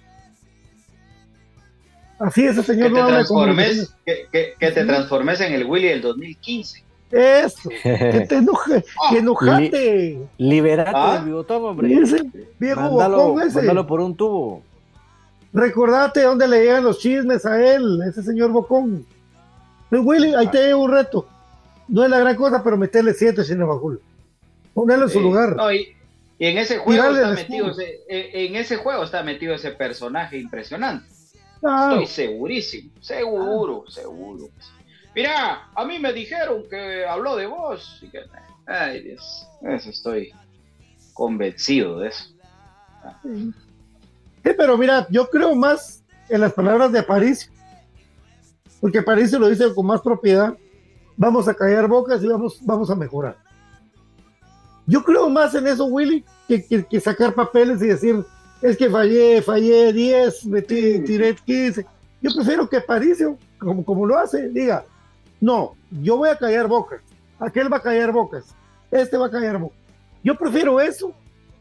[2.18, 5.88] Así ese Que señor te no transformes, que, que- que te transformes en el Willy
[5.88, 6.84] del 2015.
[7.10, 7.68] Eso.
[7.82, 10.18] Que te enoje, que enojate.
[10.36, 11.14] Liberate Ah.
[11.16, 11.92] del bigotón, hombre.
[11.94, 12.22] Ese
[12.58, 13.56] viejo Mándalo, bocón ese.
[13.58, 14.62] mándalo por un tubo.
[15.52, 19.04] Recordate dónde le llegan los chismes a él, ese señor Bocón.
[19.88, 21.26] Pues, Willy, ahí te llevo un reto.
[21.88, 23.58] No es la gran cosa, pero meterle siete sin.
[24.72, 25.56] Ponerlo en su lugar.
[25.56, 25.88] No, y,
[26.41, 29.70] y en ese juego Tirarle está metido ese, en en ese juego está metido ese
[29.72, 31.07] personaje impresionante.
[31.62, 34.49] Ah, Estoy segurísimo, seguro, seguro.
[35.14, 37.99] Mira, a mí me dijeron que habló de vos.
[38.03, 38.22] y que-
[38.66, 40.32] ay, Dios, eso estoy
[41.12, 42.24] convencido de eso.
[43.22, 47.53] sí, pero mira, yo creo más en las palabras de Aparicio.
[48.80, 50.55] Porque Aparicio lo dice con más propiedad.
[51.16, 53.36] Vamos a callar bocas y vamos, vamos a mejorar.
[54.91, 58.24] Yo creo más en eso, Willy, que, que- que sacar papeles y decir,
[58.61, 61.86] es que fallé, fallé 10, metí, tiré 15.
[62.20, 64.84] Yo prefiero que Aparicio, como, como lo hace, diga,
[65.41, 67.01] no, yo voy a callar bocas,
[67.38, 68.55] aquel va a callar bocas,
[68.91, 69.78] este va a callar bocas.
[70.24, 71.14] Yo prefiero eso,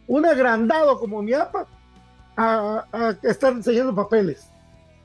[0.08, 1.68] un agrandado como mi apa,
[2.36, 4.50] a, a estar enseñando papeles.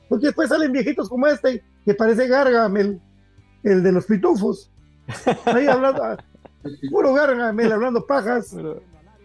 [0.09, 2.99] Porque después salen viejitos como este, que parece Gargamel,
[3.63, 4.69] el de los pitufos.
[5.45, 6.17] Ahí hablando,
[6.89, 8.53] puro Gargamel hablando pajas.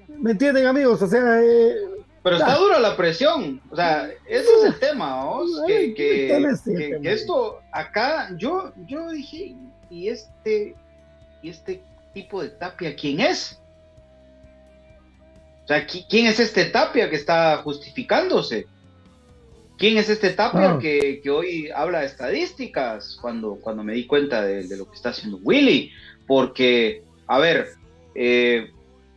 [0.09, 1.01] ¿Me entienden, amigos?
[1.03, 1.75] O sea, eh,
[2.23, 5.51] Pero está dura la presión, o sea, ese es el tema, ¿vos?
[5.67, 6.29] Ay, que,
[7.13, 9.55] esto acá, yo, yo dije,
[9.89, 10.75] ¿y este,
[11.43, 11.83] ¿y este
[12.13, 13.59] tipo de Tapia quién es?
[15.65, 18.67] O sea, ¿qui- ¿quién es este Tapia que está justificándose?
[19.79, 24.43] ¿Quién es este Tapia que, que hoy habla de estadísticas cuando, cuando me di cuenta
[24.43, 25.91] de, de lo que está haciendo Willy?
[26.27, 27.69] Porque, a ver,
[28.15, 28.71] eh,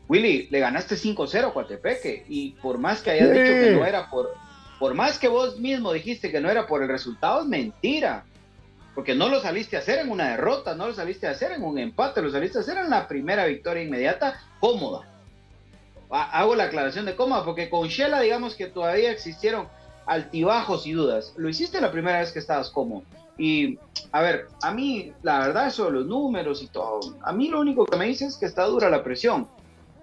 [0.08, 3.34] Willy, le ganaste 5-0 a Coatepeque y por más que hayas Sí.
[3.40, 4.34] dicho que no era por,
[4.80, 8.26] por más que vos mismo dijiste que no era por el resultado, es mentira.
[8.94, 11.64] Porque no lo saliste a hacer en una derrota, no lo saliste a hacer en
[11.64, 15.08] un empate, lo saliste a hacer en la primera victoria inmediata, cómoda.
[16.12, 19.68] Ha- Hago la aclaración de cómoda, porque con Shela digamos que todavía existieron
[20.06, 21.34] altibajos y dudas.
[21.38, 23.02] Lo hiciste la primera vez que estabas cómodo.
[23.38, 23.80] Y,
[24.12, 27.60] a ver, a mí, la verdad, eso de los números y todo, a mí lo
[27.60, 29.48] único que me dice es que está dura la presión.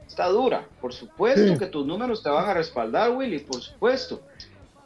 [0.07, 0.67] Está dura.
[0.81, 1.59] Por supuesto Sí.
[1.59, 4.21] que tus números te van a respaldar, Willy, por supuesto.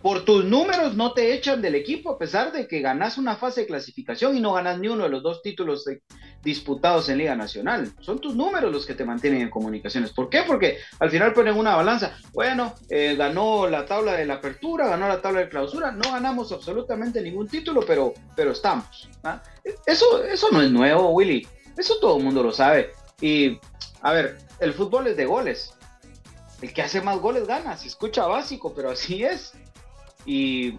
[0.04, 3.62] Por tus números no te echan del equipo a pesar de que ganas una fase
[3.62, 6.02] de clasificación y no ganas ni uno de los dos títulos de-
[6.42, 7.90] disputados en Liga Nacional.
[8.00, 10.12] Son tus números los que te mantienen en comunicaciones.
[10.12, 10.42] ¿Por qué?
[10.46, 12.18] Porque al final ponen una balanza.
[12.34, 15.90] Bueno, eh, ganó la tabla de la apertura, ganó la tabla de clausura.
[15.90, 19.08] No ganamos absolutamente ningún título, pero, pero estamos.
[19.22, 19.42] ¿ah?
[19.86, 21.48] Eso, eso no es nuevo, Willy.
[21.78, 22.90] Eso todo el mundo lo sabe.
[23.22, 23.58] Y,
[24.02, 25.72] a ver, el fútbol es de goles.
[26.60, 27.74] El que hace más goles gana.
[27.78, 29.54] Se escucha básico, pero así es.
[30.24, 30.78] Y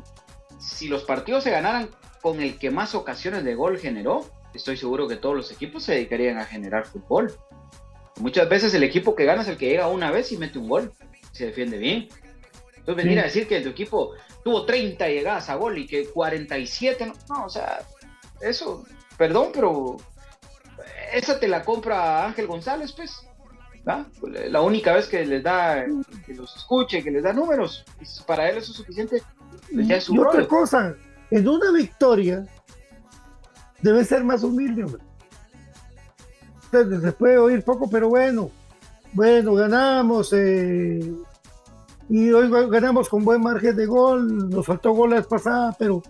[0.59, 1.89] si los partidos se ganaran
[2.21, 5.93] con el que más ocasiones de gol generó, estoy seguro que todos los equipos se
[5.93, 7.33] dedicarían a generar fútbol.
[8.17, 10.69] Muchas veces el equipo que gana es el que llega una vez y mete un
[10.69, 10.93] gol,
[11.33, 12.07] se defiende bien.
[12.77, 13.19] Entonces venir Sí.
[13.19, 17.45] a decir que tu equipo tuvo 30 llegadas a gol y que 47, no, no,
[17.45, 17.81] o sea,
[18.41, 18.85] eso,
[19.17, 19.97] perdón, pero
[21.13, 23.27] esa te la compra Ángel González, pues.
[23.87, 24.05] ¿va?
[24.49, 25.85] La única vez que les da,
[26.25, 29.21] que los escuche, que les da números, y para él eso es suficiente.
[29.71, 30.95] Ya es su y otra cosa,
[31.31, 32.45] en una victoria
[33.81, 35.01] debe ser más humilde, hombre.
[36.65, 38.51] Entonces, se puede oír poco, pero bueno,
[39.13, 40.99] bueno, ganamos eh,
[42.09, 45.75] y hoy ga- ganamos con buen margen de gol, nos faltó gol la vez pasada,
[45.79, 46.01] pero,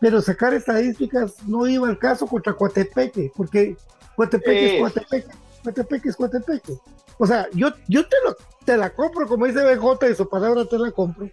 [0.00, 3.76] pero sacar estadísticas no iba al caso contra Coatepeque, porque
[4.16, 4.74] Coatepeque Eh.
[4.76, 5.28] es Coatepeque,
[5.64, 6.72] Coatepeque es Coatepeque.
[7.18, 10.64] O sea, yo, yo te, lo, te la compro, como dice BJ, y su palabra
[10.64, 11.28] te la compro.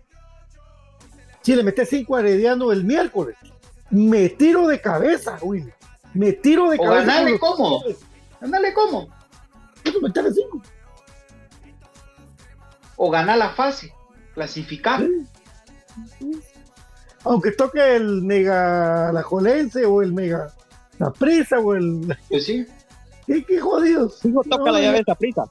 [1.45, 3.37] Si le metes 5 a Herediano el miércoles,
[3.91, 5.71] me tiro de cabeza, Willy.
[6.15, 7.23] Me tiro de O cabeza.
[7.39, 7.69] cómodo.
[7.79, 7.97] jugadores.
[8.41, 9.07] Ándale, ¿cómo?
[9.83, 10.59] Eso meterle cinco.
[12.95, 13.93] O ganar la fase,
[14.33, 15.05] clasificar.
[17.23, 20.51] Aunque toque el mega la Jolense o el mega
[20.97, 22.17] la prisa o el.
[22.29, 22.65] Pues sí.
[23.27, 24.19] ¿Qué, qué jodidos?
[24.21, 25.43] Fijo, toca la llave esta prisa.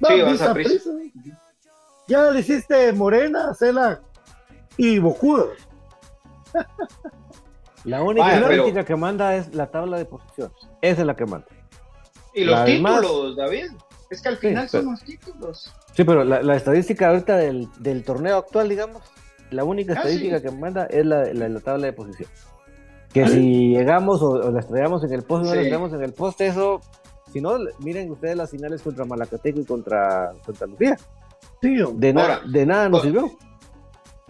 [0.00, 0.90] No, Sí, pues, vas a Saprissa.
[2.08, 4.00] Ya le hiciste Morena, Cela
[4.76, 5.44] y Bocuda.
[7.84, 10.54] La única Vaya, pero- que manda es la tabla de posiciones.
[10.82, 11.46] Esa es la que manda.
[12.34, 13.66] Y los La demás- títulos, David.
[14.10, 15.72] Es que al final pero- son los títulos.
[15.94, 19.02] Sí, pero la, la estadística ahorita del, del torneo actual, digamos,
[19.50, 20.44] la única Ah, estadística sí.
[20.44, 22.46] que manda es la, la, la tabla de posiciones.
[23.12, 25.66] Que si llegamos o, o la estrellamos en el poste o no la Sí.
[25.66, 26.80] estrellamos en el poste, eso.
[27.32, 30.96] Si no, miren ustedes las finales contra Malacateco y contra Santa Lucía.
[31.62, 31.76] Sí.
[31.94, 33.30] De, na- Ahora, de nada nos pues- sirvió.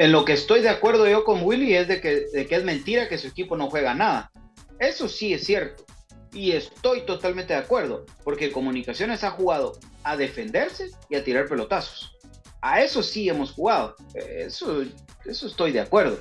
[0.01, 3.19] En lo que estoy de acuerdo yo con Willy es de que, es mentira que
[3.19, 4.33] su equipo no juega nada.
[4.79, 5.85] Eso sí es cierto.
[6.33, 8.07] Y estoy totalmente de acuerdo.
[8.25, 12.17] Porque Comunicaciones ha jugado a defenderse y a tirar pelotazos.
[12.63, 13.95] A eso sí hemos jugado.
[14.15, 14.85] Eso,
[15.27, 16.19] eso estoy de acuerdo.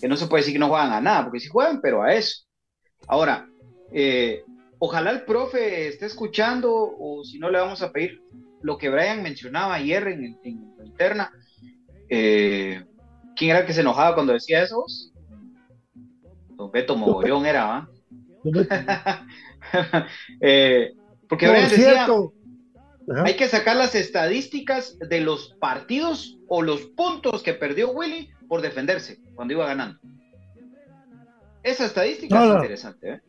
[0.00, 2.14] Que no se puede decir que no juegan a nada, porque sí juegan, pero a
[2.14, 2.44] eso.
[3.08, 3.48] Ahora,
[3.92, 4.44] eh,
[4.78, 8.22] ojalá el profe esté escuchando, o si no le vamos a pedir
[8.62, 11.32] lo que Brian mencionaba ayer en, en la interna.
[12.08, 12.84] Eh,
[13.38, 14.76] ¿Quién era el que se enojaba cuando decía eso?
[14.76, 15.12] vos?
[16.56, 17.88] Don Beto Mogollón era, ¿va?
[20.40, 20.94] Eh,
[21.28, 21.76] porque Por decía,
[22.06, 22.32] cierto.
[23.12, 23.24] Ajá.
[23.24, 28.62] hay que sacar las estadísticas de los partidos o los puntos que perdió Willy por
[28.62, 29.98] defenderse cuando iba ganando.
[31.62, 32.56] Esa estadística No, es no.
[32.56, 33.20] interesante, ¿eh?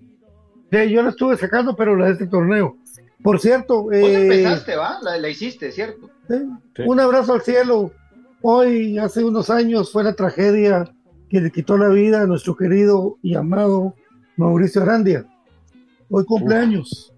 [0.71, 2.77] Sí, yo la estuve sacando, pero la de este torneo.
[3.23, 4.99] Por cierto, Vos eh, empezaste, ¿va?
[5.01, 6.09] La, la hiciste, ¿cierto?
[6.29, 6.35] Sí.
[6.75, 6.83] Sí.
[6.85, 7.91] Un abrazo al cielo.
[8.41, 10.89] Hoy, hace unos años, fue la tragedia
[11.29, 13.93] que le quitó la vida a nuestro querido y amado
[14.37, 15.25] Mauricio Arandia.
[16.09, 17.13] Hoy cumpleaños.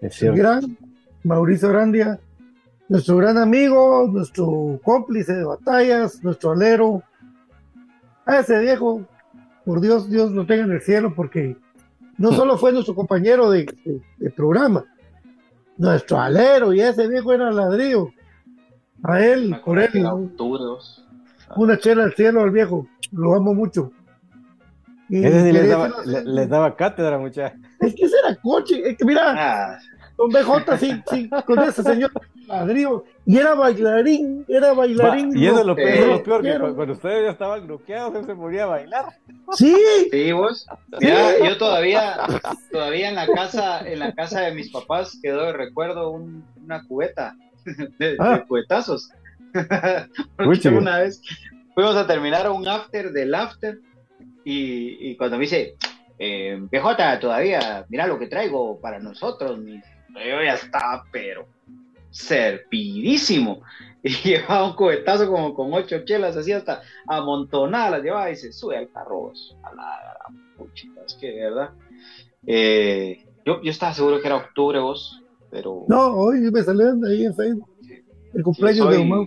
[0.00, 0.76] Es El gran
[1.24, 2.20] Mauricio Arandia,
[2.88, 7.02] nuestro gran amigo, nuestro cómplice de batallas, nuestro alero.
[8.26, 9.02] A ese viejo,
[9.64, 11.56] por Dios, Dios lo tenga en el cielo, porque
[12.18, 14.84] no solo fue nuestro compañero de, de- de programa,
[15.78, 18.10] nuestro alero, y ese viejo era ladrillo.
[19.02, 20.06] A él, por él,
[21.56, 23.92] una chela al cielo al viejo, lo amo mucho.
[25.08, 27.60] Y Ese sí les daba, decirlo así, le- les daba cátedra, muchachos.
[27.78, 29.78] Es que ese era coche, es que mira, Ah,
[30.16, 32.10] con BJ, sí, sí, con ese señor
[32.48, 35.36] ladrillo, y era bailarín, era bailarín.
[35.36, 37.66] y eso es lo peor, Eh, eso es lo peor, que cuando ustedes ya estaban
[37.66, 39.04] bloqueados, él se ponía a bailar.
[39.52, 39.76] Sí,
[40.10, 40.66] Sí, vos.
[41.00, 42.16] Mira, yo todavía,
[42.72, 46.82] todavía en la casa, en la casa de mis papás quedó de recuerdo un- una
[46.82, 47.36] cubeta
[47.98, 48.44] de, de Ah.
[50.36, 50.76] Porque chico.
[50.78, 51.20] una vez
[51.74, 53.78] fuimos a terminar un after del after
[54.44, 55.76] y, y cuando me dice,
[56.18, 59.58] eh, PJ, todavía, mira lo que traigo para nosotros.
[59.58, 59.80] mi-
[60.14, 61.46] Yo ya estaba, pero
[62.10, 63.62] serpidísimo.
[64.02, 68.52] Y llevaba un cubetazo como con ocho chelas, así hasta amontonadas las llevaba y se
[68.52, 69.32] sube al carro.
[69.64, 69.98] A la
[70.28, 71.70] gran puchita, es que verdad.
[72.46, 77.24] eh, yo, yo estaba seguro que era octubre vos, pero no, hoy me salieron ahí
[77.24, 77.68] en Facebook.
[78.34, 79.26] El cumpleaños de soy- Omar.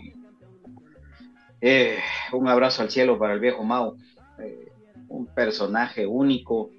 [1.61, 1.97] eh,
[2.33, 3.95] un abrazo al cielo para el viejo Mau.
[4.39, 4.71] eh,
[5.09, 6.69] un personaje único.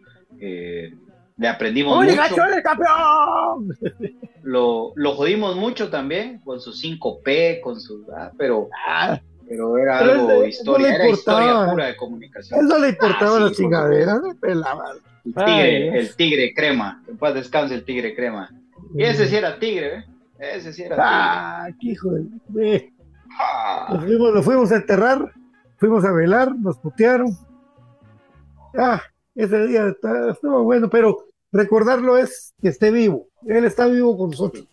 [0.40, 0.92] eh,
[1.36, 2.06] le aprendimos mucho.
[2.08, 3.68] ¡Obligaciones, campeón!
[4.42, 8.06] Lo, lo jodimos mucho también con su 5P, con su.
[8.16, 12.60] ah, pero, Ah, pero era Pero algo historia, era historia pura de comunicación.
[12.60, 14.92] él no le importaba Ah, sí, la chingadera, pelaba.
[15.24, 17.02] El tigre, Ay, el tigre crema.
[17.08, 18.50] En paz descanse el tigre crema.
[18.94, 20.04] Y ese sí era tigre, ¿eh?
[20.38, 21.06] Ese sí era tigre.
[21.08, 22.76] Ah, qué hijo de.
[22.76, 22.92] eh,
[23.38, 25.32] Ah, Lo fuimos, lo fuimos a enterrar,
[25.78, 27.28] fuimos a velar, nos putearon.
[28.76, 29.00] Ah,
[29.34, 29.94] ese día
[30.30, 31.16] estuvo bueno, pero
[31.52, 33.28] recordarlo es que esté vivo.
[33.46, 34.64] Él está vivo con nosotros.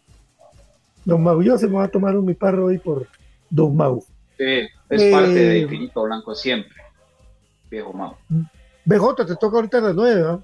[1.06, 3.08] Don Mau, yo se me va a tomar un mi parro ahí por
[3.50, 4.02] Don Mau.
[4.38, 4.44] sí,
[4.90, 6.76] es Eh, parte de Infinito Blanco siempre.
[7.70, 8.16] Viejo Mau.
[8.86, 10.44] BJ, te toca ahorita a las nueve, ¿no?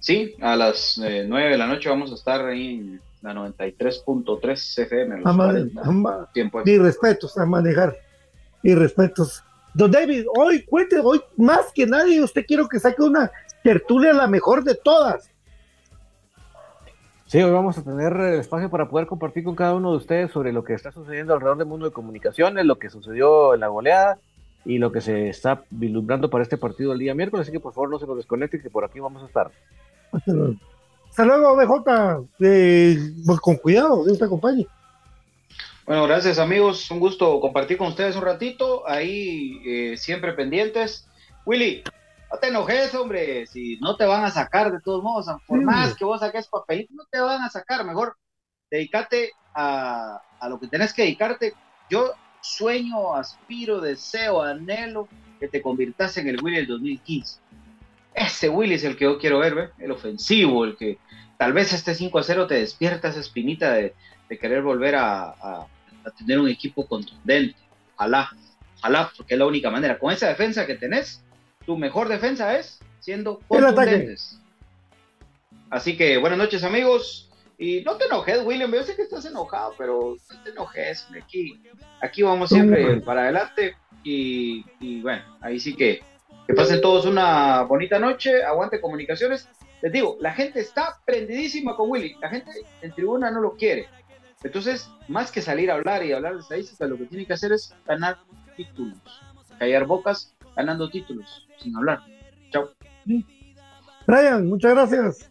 [0.00, 4.78] Sí, a las eh, 9 de la noche vamos a estar ahí en la 93.3
[4.82, 5.20] FM.
[5.24, 7.94] A ma- 40 a tiempo Mis respetos a manejar.
[8.62, 9.44] Mis respetos.
[9.74, 13.30] Don David, hoy, cuente, hoy más que nadie, usted quiero que saque una
[13.62, 15.30] tertulia la mejor de todas.
[17.26, 20.32] Sí, hoy vamos a tener eh, espacio para poder compartir con cada uno de ustedes
[20.32, 23.68] sobre lo que está sucediendo alrededor del mundo de comunicaciones, lo que sucedió en la
[23.68, 24.18] goleada
[24.64, 27.44] y lo que se está vislumbrando para este partido el día miércoles.
[27.44, 29.50] Así que por favor no se nos desconecten, que por aquí vamos a estar.
[30.12, 30.54] Hasta luego.
[31.08, 32.28] Hasta luego, BJ.
[32.40, 34.66] Eh, pues, con cuidado, Dios te acompañe.
[35.86, 41.08] Bueno, gracias amigos, un gusto compartir con ustedes un ratito, ahí eh, siempre pendientes.
[41.44, 41.82] Willy,
[42.30, 45.96] No te enojes, hombre, si no te van a sacar de todos modos, por más
[45.96, 48.16] que vos saques papelito, no te van a sacar, mejor
[48.70, 51.54] dedícate a, a lo que tenés que dedicarte.
[51.88, 55.08] Yo sueño, aspiro, deseo, anhelo
[55.40, 57.40] que te conviertas en el Willy del 2015.
[58.14, 59.68] Ese Willy es el que yo quiero ver, ¿ve?
[59.78, 60.98] el ofensivo, el que
[61.38, 63.94] tal vez este 5 a 0 te despierta esa espinita de,
[64.28, 65.66] de querer volver a, a,
[66.04, 67.56] a, tener un equipo contundente.
[67.96, 68.30] Ojalá,
[68.78, 69.98] ojalá, porque es la única manera.
[69.98, 71.22] Con esa defensa que tenés,
[71.64, 74.40] tu mejor defensa es siendo contundentes.
[75.70, 77.30] Así que buenas noches, amigos.
[77.56, 78.72] Y no te enojes, William.
[78.72, 81.06] Yo sé que estás enojado, pero no te enojes.
[81.22, 81.62] Aquí,
[82.00, 83.76] aquí vamos siempre para adelante.
[84.02, 86.02] Y, y, bueno, ahí sí que,
[86.50, 88.42] que pasen todos una bonita noche.
[88.42, 89.48] Aguante comunicaciones.
[89.82, 92.16] Les digo, la gente está prendidísima con Willy.
[92.20, 92.50] La gente
[92.82, 93.86] en tribuna no lo quiere.
[94.42, 97.52] Entonces, más que salir a hablar y hablar de estadísticas, lo que tiene que hacer
[97.52, 98.18] es ganar
[98.56, 98.98] títulos.
[99.60, 102.00] Callar bocas ganando títulos, sin hablar.
[102.50, 102.70] Chao.
[104.06, 105.30] Brian, muchas gracias.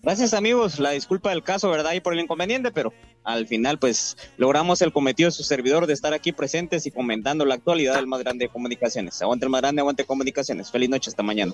[0.00, 1.92] Gracias amigos, la disculpa del caso, ¿verdad?
[1.92, 2.94] Y por el inconveniente, pero
[3.24, 7.44] al final pues logramos el cometido de su servidor de estar aquí presentes y comentando
[7.44, 9.20] la actualidad del más grande de comunicaciones.
[9.22, 10.70] Aguante el más grande, aguante comunicaciones.
[10.70, 11.52] Feliz noche, hasta mañana.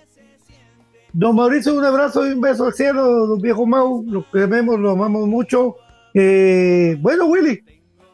[1.12, 4.90] Don Mauricio, un abrazo y un beso al cielo, don viejo Mau, lo queremos, lo
[4.90, 5.76] amamos mucho.
[6.14, 7.62] Eh, bueno, Willy,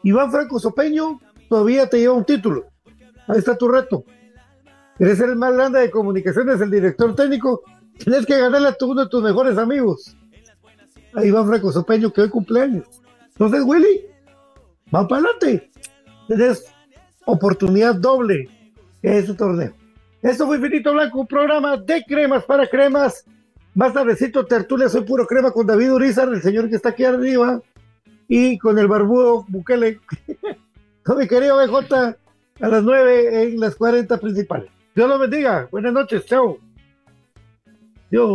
[0.03, 2.65] Iván Franco Sopeño todavía te lleva un título.
[3.27, 4.05] Ahí está tu reto.
[4.97, 7.61] Eres el más grande de comunicaciones, el director técnico.
[7.97, 10.15] Tienes que ganarle a uno de tus mejores amigos.
[11.13, 12.85] Ahí va Franco Sopeño, que hoy cumpleaños.
[13.35, 14.05] Entonces, Willy,
[14.93, 15.69] va para adelante.
[16.27, 16.65] Tienes
[17.25, 18.49] oportunidad doble
[19.01, 19.73] en este torneo.
[20.21, 23.25] Esto fue Infinito Blanco, un programa de cremas para cremas.
[23.73, 27.61] Más tardecito, tertulia, soy puro crema con David Urizar, el señor que está aquí arriba,
[28.27, 29.99] y con el barbudo Bukele.
[31.03, 32.17] con mi querido BJ
[32.61, 34.71] a las 9 en las 40 principales.
[34.95, 35.67] Dios los bendiga.
[35.69, 36.25] Buenas noches.
[36.25, 36.57] Chao.
[38.09, 38.29] Dios.